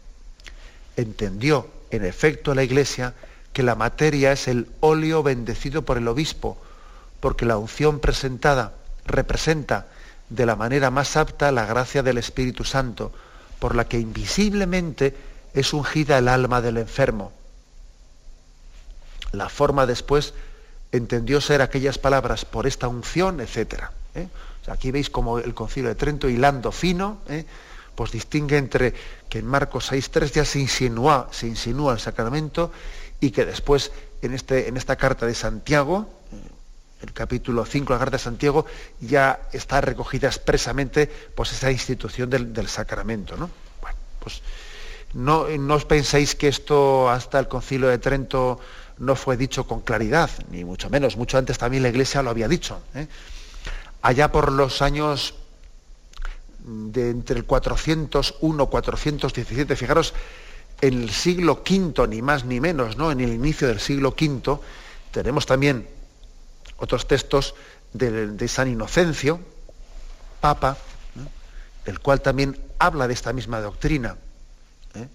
Entendió, 0.97 1.69
en 1.91 2.05
efecto, 2.05 2.55
la 2.55 2.63
Iglesia 2.63 3.15
que 3.53 3.63
la 3.63 3.75
materia 3.75 4.33
es 4.33 4.49
el 4.49 4.69
óleo 4.81 5.23
bendecido 5.23 5.83
por 5.83 5.99
el 5.99 6.09
obispo, 6.09 6.57
porque 7.21 7.45
la 7.45 7.57
unción 7.57 8.01
presentada 8.01 8.75
representa 9.05 9.87
de 10.29 10.47
la 10.47 10.57
manera 10.57 10.91
más 10.91 11.17
apta 11.17 11.53
la 11.53 11.67
gracia 11.67 12.03
del 12.03 12.19
Espíritu 12.19 12.65
Santo, 12.65 13.13
por 13.59 13.77
la 13.77 13.87
que 13.87 13.99
invisiblemente 13.99 15.15
es 15.55 15.73
ungida 15.73 16.19
el 16.19 16.29
alma 16.29 16.61
del 16.61 16.79
enfermo. 16.79 17.33
La 19.33 19.49
forma 19.49 19.87
después 19.87 20.35
entendió 20.91 21.41
ser 21.41 21.63
aquellas 21.63 21.99
palabras 21.99 22.45
por 22.45 22.67
esta 22.67 22.89
unción, 22.89 23.41
etc. 23.41 23.85
aquí 24.69 24.91
veis 24.91 25.11
como 25.11 25.39
el 25.39 25.55
concilio 25.55 25.89
de 25.89 25.95
Trento, 25.95 26.29
hilando 26.29 26.73
fino, 26.73 27.19
¿eh? 27.29 27.45
pues 27.95 28.13
distingue 28.13 28.57
entre 28.57 28.95
que 29.29 29.39
en 29.39 29.47
Marcos 29.47 29.93
6.3 29.93 30.33
ya 30.33 30.45
se 30.45 30.61
insinúa, 30.61 31.29
se 31.31 31.47
insinúa 31.47 31.95
el 31.95 32.01
sacramento 32.01 32.73
y 33.21 33.31
que 33.31 33.45
después 33.45 33.93
en, 34.23 34.35
este, 34.35 34.69
en 34.69 34.77
esta 34.77 34.97
carta 34.97 35.27
de 35.27 35.35
Santiago, 35.35 36.09
el 37.03 37.13
capítulo 37.13 37.65
5 37.67 37.93
de 37.93 37.95
la 37.95 37.99
carta 37.99 38.17
de 38.17 38.23
Santiago, 38.23 38.67
ya 39.01 39.49
está 39.53 39.81
recogida 39.81 40.29
expresamente 40.29 41.11
pues, 41.35 41.53
esa 41.53 41.71
institución 41.71 42.31
del, 42.31 42.69
sacramento. 42.69 43.37
¿no? 43.37 43.51
Pues 44.21 44.43
no, 45.15 45.49
no, 45.49 45.75
os 45.75 45.85
penséis 45.85 46.35
que 46.35 46.49
esto 46.49 47.11
hasta 47.11 47.39
el 47.39 47.49
concilio 47.49 47.89
de 47.89 47.99
Trento 47.99 48.61
no 48.99 49.17
fue 49.17 49.37
dicho 49.37 49.67
con 49.67 49.81
claridad, 49.81 50.31
ni 50.51 50.65
mucho 50.65 50.89
menos, 50.89 51.17
mucho 51.17 51.37
antes 51.37 51.59
también 51.59 51.83
la 51.83 51.89
Iglesia 51.89 52.23
lo 52.23 52.31
había 52.31 52.49
dicho. 52.49 52.81
¿eh? 52.95 53.09
Allá 54.03 54.33
por 54.33 54.51
los 54.51 54.83
años 54.83 55.35
de 56.65 57.11
entre 57.11 57.39
el 57.39 57.45
401 57.45 58.67
417, 58.67 59.77
fijaros, 59.77 60.15
en 60.81 61.03
el 61.03 61.11
siglo 61.11 61.63
V, 61.69 62.09
ni 62.09 62.23
más 62.23 62.45
ni 62.45 62.61
menos, 62.61 62.97
¿no? 62.97 63.13
en 63.13 63.21
el 63.21 63.33
inicio 63.33 63.69
del 63.69 63.81
siglo 63.81 64.11
V, 64.11 64.59
tenemos 65.13 65.47
también 65.47 65.89
otros 66.79 67.07
textos 67.07 67.55
de, 67.93 68.49
San 68.49 68.69
Inocencio, 68.69 69.41
Papa, 70.41 70.77
el 71.85 72.01
cual 72.01 72.21
también 72.21 72.59
habla 72.79 73.07
de 73.07 73.15
esta 73.15 73.33
misma 73.33 73.61
doctrina. 73.61 74.17
¿eh? 74.95 75.07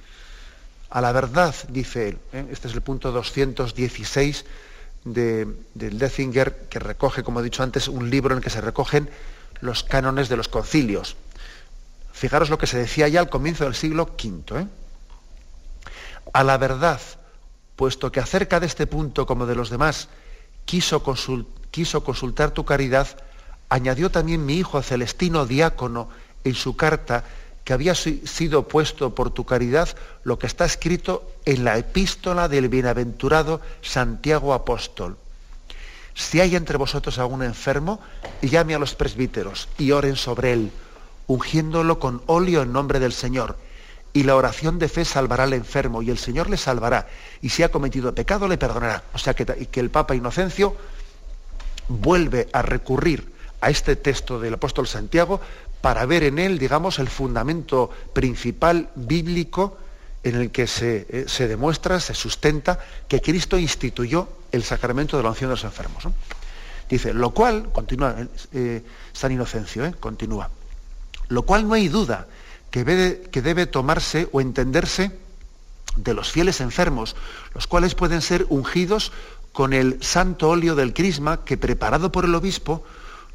A 0.89 1.01
la 1.01 1.11
verdad, 1.11 1.53
dice 1.67 2.09
él, 2.09 2.19
¿eh? 2.31 2.47
este 2.51 2.69
es 2.69 2.73
el 2.73 2.81
punto 2.81 3.11
216 3.11 4.45
del 5.13 5.99
Dethinger, 5.99 6.67
que 6.69 6.79
recoge, 6.79 7.23
como 7.23 7.39
he 7.39 7.43
dicho 7.43 7.63
antes, 7.63 7.87
un 7.87 8.09
libro 8.09 8.33
en 8.33 8.39
el 8.39 8.43
que 8.43 8.49
se 8.49 8.61
recogen 8.61 9.09
los 9.61 9.83
cánones 9.83 10.29
de 10.29 10.37
los 10.37 10.47
concilios. 10.47 11.15
Fijaros 12.13 12.49
lo 12.49 12.57
que 12.57 12.67
se 12.67 12.77
decía 12.77 13.07
ya 13.07 13.19
al 13.19 13.29
comienzo 13.29 13.63
del 13.65 13.75
siglo 13.75 14.15
V. 14.17 14.61
¿eh? 14.61 14.67
a 16.33 16.43
la 16.43 16.57
verdad, 16.57 16.99
puesto 17.75 18.11
que 18.11 18.19
acerca 18.19 18.59
de 18.59 18.67
este 18.67 18.87
punto 18.87 19.25
como 19.25 19.45
de 19.45 19.55
los 19.55 19.69
demás 19.69 20.09
quiso, 20.65 21.03
quiso 21.71 22.03
consultar 22.03 22.51
tu 22.51 22.65
caridad, 22.65 23.07
añadió 23.69 24.11
también 24.11 24.45
mi 24.45 24.55
hijo 24.55 24.81
Celestino 24.81 25.45
Diácono 25.45 26.09
en 26.43 26.55
su 26.55 26.75
carta 26.75 27.23
que 27.67 27.73
había 27.73 27.95
sido 27.95 28.65
puesto 28.65 29.13
por 29.13 29.29
tu 29.31 29.43
caridad 29.43 29.89
lo 30.23 30.39
que 30.39 30.47
está 30.47 30.63
escrito 30.63 31.29
en 31.43 31.65
la 31.65 31.77
epístola 31.77 32.47
del 32.47 32.69
bienaventurado 32.69 33.59
Santiago 33.81 34.53
Apóstol. 34.53 35.17
Si 36.13 36.39
hay 36.39 36.55
entre 36.55 36.77
vosotros 36.77 37.19
algún 37.19 37.43
enfermo, 37.43 37.99
llame 38.41 38.73
a 38.73 38.79
los 38.79 38.95
presbíteros 38.95 39.67
y 39.77 39.91
oren 39.91 40.15
sobre 40.15 40.53
él, 40.53 40.71
ungiéndolo 41.27 41.99
con 41.99 42.21
óleo 42.27 42.61
en 42.61 42.71
nombre 42.71 43.01
del 43.01 43.11
Señor 43.11 43.57
y 44.13 44.23
la 44.23 44.37
oración 44.37 44.79
de 44.79 44.87
fe 44.87 45.03
salvará 45.03 45.43
al 45.43 45.51
enfermo 45.51 46.01
y 46.01 46.09
el 46.09 46.19
Señor 46.19 46.49
le 46.49 46.55
salvará. 46.55 47.09
Y 47.41 47.49
si 47.49 47.63
ha 47.63 47.69
cometido 47.69 48.15
pecado 48.15 48.47
le 48.47 48.57
perdonará. 48.57 49.03
O 49.13 49.17
sea 49.17 49.33
que, 49.33 49.45
que 49.45 49.79
el 49.81 49.89
Papa 49.89 50.15
Inocencio 50.15 50.73
vuelve 51.89 52.47
a 52.53 52.61
recurrir 52.61 53.35
a 53.59 53.69
este 53.69 53.95
texto 53.95 54.39
del 54.39 54.53
apóstol 54.53 54.87
Santiago 54.87 55.41
para 55.87 56.05
ver 56.05 56.23
en 56.23 56.37
él, 56.37 56.59
digamos, 56.59 56.99
el 56.99 57.07
fundamento 57.07 57.89
principal 58.11 58.89
bíblico 58.95 59.77
en 60.21 60.35
el 60.35 60.51
que 60.51 60.67
se, 60.67 61.07
eh, 61.09 61.25
se 61.29 61.47
demuestra, 61.47 62.01
se 62.01 62.13
sustenta 62.13 62.77
que 63.07 63.21
Cristo 63.21 63.57
instituyó 63.57 64.27
el 64.51 64.63
sacramento 64.63 65.15
de 65.15 65.23
la 65.23 65.29
unción 65.29 65.49
de 65.49 65.53
los 65.53 65.63
enfermos. 65.63 66.03
Dice, 66.89 67.13
lo 67.13 67.29
cual, 67.29 67.69
continúa 67.71 68.17
eh, 68.51 68.83
San 69.13 69.31
Inocencio, 69.31 69.85
eh, 69.85 69.93
continúa, 69.97 70.49
lo 71.29 71.43
cual 71.43 71.65
no 71.65 71.73
hay 71.73 71.87
duda 71.87 72.27
que 72.69 72.83
debe, 72.83 73.65
tomarse 73.65 74.27
o 74.33 74.41
entenderse 74.41 75.17
de 75.95 76.13
los 76.13 76.29
fieles 76.29 76.59
enfermos, 76.59 77.15
los 77.55 77.65
cuales 77.65 77.95
pueden 77.95 78.21
ser 78.21 78.45
ungidos 78.49 79.13
con 79.53 79.71
el 79.71 80.03
santo 80.03 80.49
óleo 80.49 80.75
del 80.75 80.93
crisma 80.93 81.45
que 81.45 81.55
preparado 81.55 82.11
por 82.11 82.25
el 82.25 82.35
obispo, 82.35 82.83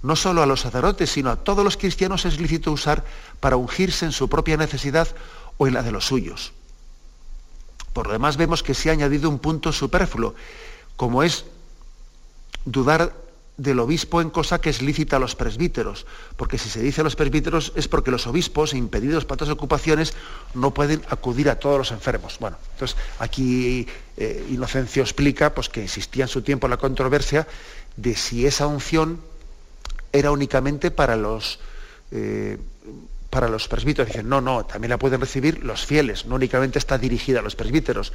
no 0.03 0.17
solo 0.17 0.43
a 0.43 0.47
los 0.47 0.61
sacerdotes, 0.61 1.11
sino 1.11 1.31
a 1.31 1.37
todos 1.37 1.65
los 1.65 1.77
cristianos 1.77 2.25
es 2.25 2.41
lícito 2.41 2.73
usar 2.73 3.05
para 3.41 3.57
ungirse 3.57 4.05
en 4.05 4.13
su 4.13 4.29
propia 4.29 4.57
necesidad 4.57 5.09
o 5.59 5.67
en 5.67 5.75
la 5.75 5.83
de 5.83 5.93
los 5.93 6.07
suyos. 6.07 6.53
Por 7.93 8.07
lo 8.07 8.13
demás 8.13 8.37
vemos 8.37 8.63
que 8.63 8.75
se 8.75 8.89
ha 8.89 8.93
añadido 8.93 9.29
un 9.29 9.39
punto 9.39 9.73
superfluo, 9.73 10.35
como 10.97 11.23
es 11.23 11.45
dudar 12.65 13.13
del 13.59 13.79
obispo 13.81 14.21
en 14.21 14.31
cosa 14.31 14.61
que 14.61 14.71
es 14.71 14.81
lícita 14.81 15.17
a 15.17 15.21
los 15.21 15.37
presbíteros, 15.37 16.07
porque 16.37 16.59
si 16.59 16.71
se 16.71 16.81
dice 16.81 17.03
a 17.03 17.05
los 17.05 17.17
presbíteros 17.17 17.73
es 17.77 17.87
porque 17.87 18.11
los 18.11 18.27
obispos, 18.27 18.73
impedidos 18.73 19.25
para 19.25 19.35
otras 19.35 19.51
ocupaciones, 19.51 20.15
no 20.55 20.73
pueden 20.73 21.03
acudir 21.11 21.51
a 21.51 21.61
todos 21.61 21.79
los 21.79 21.91
enfermos. 21.93 22.39
Bueno, 22.41 22.57
entonces 22.73 22.97
aquí 23.19 23.87
eh, 24.17 24.47
Inocencio 24.51 25.03
explica 25.03 25.55
pues, 25.55 25.69
que 25.69 25.85
existía 25.85 26.25
en 26.25 26.29
su 26.29 26.43
tiempo 26.43 26.67
la 26.67 26.79
controversia 26.79 27.47
de 27.97 28.17
si 28.17 28.47
esa 28.47 28.67
unción 28.67 29.21
era 30.13 30.31
únicamente 30.31 30.91
para 30.91 31.17
los, 31.17 31.59
eh, 32.11 32.59
para 33.31 33.49
los 33.49 33.69
presbíteros. 33.69 34.09
Dicen, 34.09 34.29
no, 34.29 34.41
no, 34.41 34.67
también 34.67 34.91
la 34.91 34.99
pueden 34.99 35.21
recibir 35.21 35.65
los 35.65 35.87
fieles, 35.87 36.27
no 36.27 36.35
únicamente 36.37 36.79
está 36.79 36.99
dirigida 36.99 37.41
a 37.41 37.43
los 37.43 37.57
presbíteros. 37.57 38.13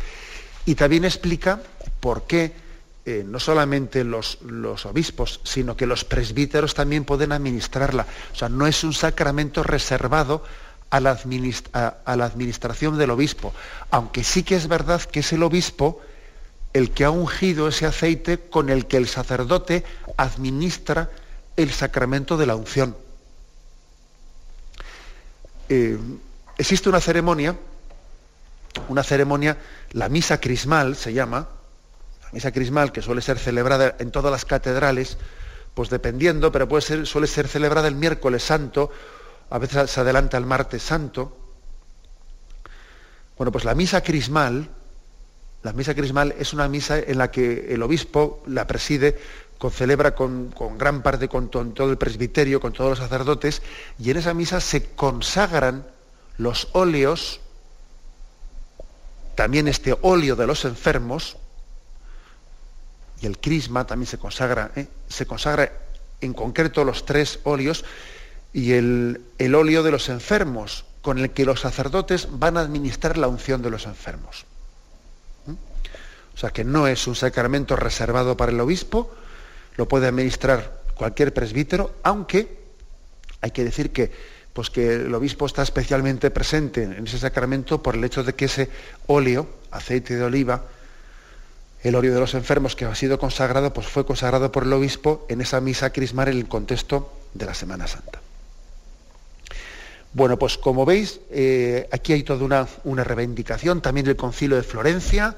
Y 0.66 0.76
también 0.76 1.06
explica 1.06 1.62
por 2.00 2.28
qué 2.28 2.54
eh, 3.06 3.24
no 3.26 3.40
solamente 3.40 4.04
los, 4.04 4.38
obispos, 4.86 5.40
sino 5.44 5.78
que 5.78 5.86
los 5.86 6.04
presbíteros 6.04 6.74
también 6.74 7.06
pueden 7.06 7.32
administrarla. 7.32 8.06
O 8.34 8.36
sea, 8.36 8.50
no 8.50 8.68
es 8.68 8.84
un 8.84 8.94
sacramento 8.94 9.64
reservado 9.64 10.44
a 10.90 11.00
la, 11.00 11.18
a 11.74 12.16
la 12.16 12.26
administración 12.26 12.98
del 12.98 13.12
obispo, 13.12 13.54
aunque 13.92 14.24
sí 14.26 14.44
que 14.44 14.56
es 14.56 14.68
verdad 14.68 15.02
que 15.02 15.22
es 15.22 15.32
el 15.34 15.44
obispo 15.44 16.02
el 16.74 16.92
que 16.92 17.06
ha 17.06 17.10
ungido 17.10 17.70
ese 17.70 17.86
aceite 17.86 18.40
con 18.40 18.70
el 18.70 18.88
que 18.88 18.98
el 18.98 19.08
sacerdote 19.08 19.84
administra 20.18 21.10
el 21.58 21.72
sacramento 21.72 22.38
de 22.38 22.46
la 22.46 22.56
unción. 22.56 22.96
Eh, 25.70 25.98
existe 26.58 26.88
una 26.88 27.02
ceremonia, 27.02 27.58
una 28.88 29.04
ceremonia, 29.04 29.58
la 29.92 30.08
misa 30.08 30.40
crismal 30.40 30.96
se 30.96 31.14
llama, 31.14 31.50
la 32.22 32.30
misa 32.32 32.52
crismal, 32.52 32.92
que 32.92 33.02
suele 33.02 33.22
ser 33.22 33.40
celebrada 33.40 33.96
en 34.00 34.12
todas 34.12 34.32
las 34.32 34.46
catedrales, 34.46 35.18
pues 35.74 35.90
dependiendo, 35.90 36.52
pero 36.52 36.70
suele 36.82 37.28
ser 37.28 37.48
celebrada 37.48 37.88
el 37.88 37.96
miércoles 37.96 38.44
santo, 38.44 38.92
a 39.50 39.58
veces 39.58 39.90
se 39.90 40.00
adelanta 40.00 40.38
el 40.38 40.46
martes 40.46 40.84
santo. 40.84 41.36
Bueno, 43.38 43.52
pues 43.52 43.66
la 43.66 43.76
misa 43.76 44.02
crismal, 44.02 44.70
la 45.64 45.74
misa 45.74 45.94
crismal 45.96 46.36
es 46.40 46.54
una 46.54 46.68
misa 46.68 47.00
en 47.00 47.18
la 47.18 47.32
que 47.32 47.74
el 47.74 47.84
obispo 47.84 48.44
la 48.48 48.68
preside, 48.68 49.20
con, 49.58 49.72
celebra 49.72 50.16
con, 50.16 50.54
gran 50.78 51.02
parte, 51.02 51.28
con, 51.28 51.48
con 51.48 51.74
todo 51.74 51.90
el 51.90 51.98
presbiterio, 51.98 52.60
con 52.60 52.74
todos 52.74 52.92
los 52.92 53.00
sacerdotes, 53.00 53.62
y 54.00 54.12
en 54.12 54.18
esa 54.18 54.34
misa 54.34 54.60
se 54.60 54.92
consagran 54.92 55.86
los 56.38 56.70
óleos, 56.74 57.42
también 59.36 59.68
este 59.68 59.96
óleo 60.02 60.36
de 60.36 60.48
los 60.48 60.66
enfermos, 60.66 61.38
y 63.22 63.26
el 63.26 63.40
crisma 63.40 63.86
también 63.86 64.08
se 64.08 64.18
consagra, 64.18 64.72
¿eh? 64.76 64.88
se 65.08 65.26
consagra 65.26 65.72
en 66.22 66.34
concreto 66.34 66.84
los 66.84 67.06
tres 67.06 67.40
óleos 67.44 67.84
y 68.54 68.74
el, 68.74 69.22
óleo 69.40 69.84
de 69.84 69.92
los 69.92 70.10
enfermos, 70.10 70.86
con 71.02 71.20
el 71.20 71.32
que 71.32 71.46
los 71.46 71.62
sacerdotes 71.62 72.28
van 72.32 72.58
a 72.58 72.62
administrar 72.62 73.18
la 73.18 73.28
unción 73.28 73.62
de 73.62 73.70
los 73.70 73.86
enfermos. 73.86 74.46
¿Mm? 75.46 75.52
O 75.52 76.38
sea 76.38 76.50
que 76.52 76.64
no 76.64 76.88
es 76.88 77.08
un 77.08 77.16
sacramento 77.16 77.76
reservado 77.76 78.38
para 78.38 78.52
el 78.52 78.60
obispo, 78.60 79.14
lo 79.78 79.88
puede 79.88 80.08
administrar 80.08 80.82
cualquier 80.96 81.34
presbítero, 81.34 81.96
aunque 82.04 82.58
hay 83.42 83.52
que 83.52 83.64
decir 83.64 83.92
que, 83.92 84.12
pues 84.54 84.70
que 84.70 84.94
el 84.94 85.14
obispo 85.14 85.46
está 85.46 85.62
especialmente 85.62 86.32
presente 86.32 86.84
en 86.84 87.06
ese 87.06 87.20
sacramento 87.20 87.82
por 87.82 87.96
el 87.96 88.04
hecho 88.04 88.24
de 88.24 88.34
que 88.34 88.46
ese 88.46 88.70
óleo, 89.06 89.48
aceite 89.72 90.16
de 90.16 90.24
oliva, 90.24 90.64
el 91.84 91.96
óleo 91.96 92.14
de 92.14 92.20
los 92.20 92.34
enfermos 92.34 92.76
que 92.76 92.86
ha 92.86 92.96
sido 92.96 93.20
consagrado, 93.20 93.72
pues 93.72 93.88
fue 93.88 94.06
consagrado 94.06 94.52
por 94.52 94.64
el 94.64 94.74
obispo 94.74 95.26
en 95.30 95.42
esa 95.42 95.62
misa 95.62 95.92
crismal 95.92 96.30
en 96.30 96.38
el 96.38 96.48
contexto 96.48 97.14
de 97.34 97.46
la 97.46 97.54
Semana 97.54 97.88
Santa. 97.88 98.20
Bueno, 100.14 100.40
pues 100.40 100.58
como 100.58 100.86
veis, 100.86 101.20
eh, 101.30 101.88
aquí 101.92 102.14
hay 102.14 102.24
toda 102.24 102.44
una, 102.44 102.68
una, 102.86 103.04
reivindicación, 103.04 103.82
también 103.82 104.08
el 104.08 104.16
concilio 104.16 104.56
de 104.56 104.64
Florencia, 104.64 105.36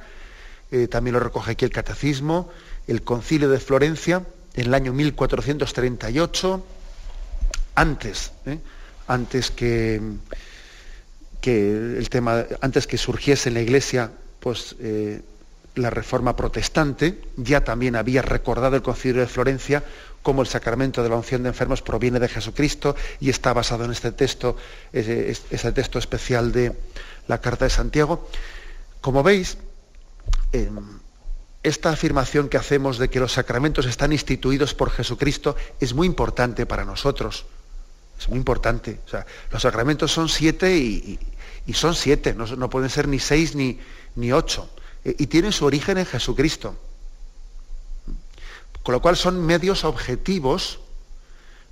eh, 0.72 0.88
también 0.88 1.16
lo 1.16 1.20
recoge 1.20 1.52
aquí 1.52 1.66
el 1.66 1.72
catecismo, 1.72 2.50
el 2.90 3.04
concilio 3.04 3.50
de 3.50 3.60
Florencia, 3.60 4.24
en 4.56 4.66
el 4.66 4.74
año 4.74 4.94
1438, 4.94 6.66
antes, 7.76 8.32
¿eh? 8.46 8.60
antes 9.08 9.52
que, 9.52 10.02
que, 11.42 11.72
el 11.98 12.10
tema, 12.10 12.46
antes 12.62 12.88
que 12.88 12.98
surgiese 12.98 13.50
en 13.50 13.56
la 13.56 13.62
iglesia, 13.62 14.12
pues 14.40 14.76
la 15.76 15.90
reforma 15.90 16.36
protestante, 16.36 17.22
ya 17.38 17.64
también 17.64 17.96
había 17.96 18.22
recordado 18.22 18.76
el 18.76 18.82
concilio 18.82 19.22
de 19.22 19.28
Florencia 19.28 19.84
cómo 20.22 20.42
el 20.42 20.48
sacramento 20.48 21.02
de 21.04 21.10
la 21.10 21.16
unción 21.16 21.44
de 21.44 21.50
enfermos 21.50 21.82
proviene 21.82 22.20
de 22.20 22.28
Jesucristo 22.28 22.96
y 23.20 23.30
está 23.30 23.54
basado 23.54 23.86
en 23.86 23.92
este 23.92 24.12
texto, 24.12 24.58
ese, 24.92 25.72
texto 25.72 26.00
especial 26.00 26.52
de 26.52 26.74
la 27.28 27.40
Carta 27.40 27.66
de 27.66 27.70
Santiago. 27.70 28.28
Como 29.02 29.24
veis, 29.24 29.58
esta 31.64 31.90
afirmación 31.90 32.48
que 32.48 32.58
hacemos 32.58 32.98
de 32.98 33.10
que 33.10 33.20
los 33.20 33.34
sacramentos 33.34 33.86
están 33.86 34.14
instituidos 34.14 34.74
por 34.74 34.92
Jesucristo 34.92 35.56
es 35.80 35.94
muy 35.94 36.08
importante 36.08 36.66
para 36.66 36.86
nosotros. 36.86 37.46
Es 38.18 38.30
muy 38.30 38.38
importante. 38.38 39.00
Los 39.52 39.62
sacramentos 39.62 40.12
son 40.12 40.30
siete 40.30 40.78
y, 40.78 41.20
son 41.74 41.96
siete, 41.96 42.34
no, 42.34 42.70
pueden 42.70 42.90
ser 42.90 43.08
ni 43.08 43.20
seis 43.20 43.56
ni, 43.56 43.80
ni 44.16 44.32
ocho. 44.32 44.70
E, 45.06 45.16
y 45.20 45.28
tienen 45.28 45.52
su 45.52 45.66
origen 45.66 45.98
en 45.98 46.06
Jesucristo. 46.06 46.76
Con 48.84 48.94
lo 48.94 49.02
cual 49.02 49.18
son 49.18 49.46
medios 49.46 49.84
objetivos, 49.84 50.80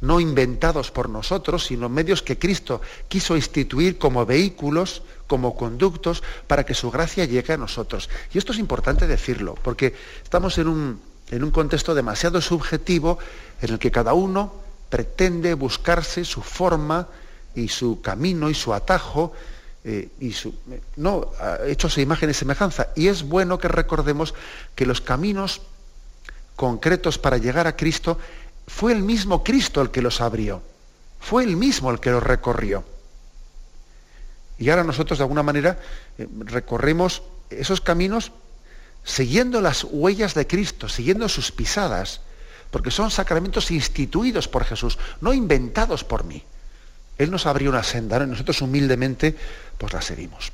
no 0.02 0.20
inventados 0.20 0.92
por 0.92 1.10
nosotros, 1.10 1.66
sino 1.66 1.90
medios 1.90 2.22
que 2.22 2.38
Cristo 2.38 2.82
quiso 3.08 3.36
instituir 3.36 3.98
como 3.98 4.26
vehículos, 4.26 5.02
como 5.28 5.56
conductos, 5.56 6.24
para 6.48 6.66
que 6.66 6.74
su 6.74 6.90
gracia 6.90 7.26
llegue 7.26 7.54
a 7.54 7.58
nosotros. 7.58 8.10
Y 8.34 8.38
esto 8.38 8.54
es 8.54 8.60
importante 8.60 9.08
decirlo, 9.08 9.56
porque 9.62 9.94
estamos 10.24 10.58
en 10.58 10.68
un, 10.68 11.02
en 11.30 11.44
un 11.44 11.52
contexto 11.52 11.94
demasiado 11.94 12.42
subjetivo 12.42 13.20
en 13.62 13.74
el 13.74 13.80
que 13.80 13.92
cada 13.92 14.14
uno 14.14 14.54
pretende 14.90 15.54
buscarse 15.54 16.24
su 16.24 16.42
forma 16.42 17.08
y 17.56 17.68
su 17.68 18.02
camino 18.02 18.50
y 18.50 18.54
su 18.54 18.74
atajo 18.74 19.34
eh, 19.84 20.10
y 20.20 20.34
su, 20.34 20.54
no, 20.96 21.32
hechos 21.66 21.98
a 21.98 22.02
imagen 22.02 22.30
y 22.30 22.34
semejanza. 22.34 22.88
Y 22.96 23.08
es 23.08 23.24
bueno 23.24 23.58
que 23.58 23.68
recordemos 23.68 24.34
que 24.76 24.86
los 24.86 25.02
caminos 25.02 25.62
concretos 26.58 27.18
para 27.18 27.38
llegar 27.38 27.68
a 27.68 27.78
Cristo, 27.78 28.18
fue 28.68 28.92
el 28.92 29.02
mismo 29.02 29.44
Cristo 29.44 29.82
el 29.82 29.92
que 29.92 30.02
los 30.02 30.20
abrió, 30.20 30.62
fue 31.22 31.44
el 31.44 31.56
mismo 31.56 31.90
el 31.92 32.02
que 32.02 32.12
los 32.12 32.24
recorrió. 32.24 32.84
Y 34.60 34.70
ahora 34.70 34.84
nosotros 34.84 35.20
de 35.20 35.24
alguna 35.24 35.44
manera 35.44 35.80
eh, 36.18 36.28
recorremos 36.40 37.24
esos 37.50 37.82
caminos 37.82 38.32
siguiendo 39.04 39.62
las 39.62 39.86
huellas 39.86 40.34
de 40.34 40.48
Cristo, 40.48 40.90
siguiendo 40.90 41.30
sus 41.30 41.52
pisadas, 41.52 42.22
porque 42.72 42.92
son 42.92 43.10
sacramentos 43.10 43.72
instituidos 43.72 44.48
por 44.48 44.66
Jesús, 44.66 44.98
no 45.22 45.34
inventados 45.34 46.04
por 46.04 46.26
mí. 46.26 46.44
Él 47.18 47.32
nos 47.32 47.46
abrió 47.46 47.70
una 47.70 47.84
senda 47.84 48.22
y 48.24 48.28
nosotros 48.28 48.62
humildemente 48.62 49.36
pues 49.78 49.94
la 49.94 50.02
seguimos. 50.02 50.52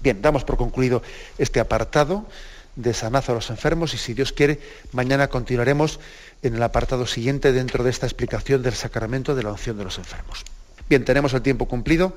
Bien, 0.00 0.20
damos 0.20 0.44
por 0.44 0.56
concluido 0.56 1.02
este 1.38 1.60
apartado 1.60 2.26
de 2.76 2.94
sanaz 2.94 3.28
a 3.28 3.34
los 3.34 3.50
enfermos 3.50 3.94
y 3.94 3.98
si 3.98 4.14
Dios 4.14 4.32
quiere, 4.32 4.60
mañana 4.92 5.28
continuaremos 5.28 6.00
en 6.42 6.54
el 6.54 6.62
apartado 6.62 7.06
siguiente 7.06 7.52
dentro 7.52 7.84
de 7.84 7.90
esta 7.90 8.06
explicación 8.06 8.62
del 8.62 8.74
sacramento 8.74 9.34
de 9.34 9.42
la 9.42 9.52
unción 9.52 9.76
de 9.78 9.84
los 9.84 9.98
enfermos. 9.98 10.44
Bien, 10.88 11.04
tenemos 11.04 11.32
el 11.34 11.42
tiempo 11.42 11.66
cumplido. 11.66 12.16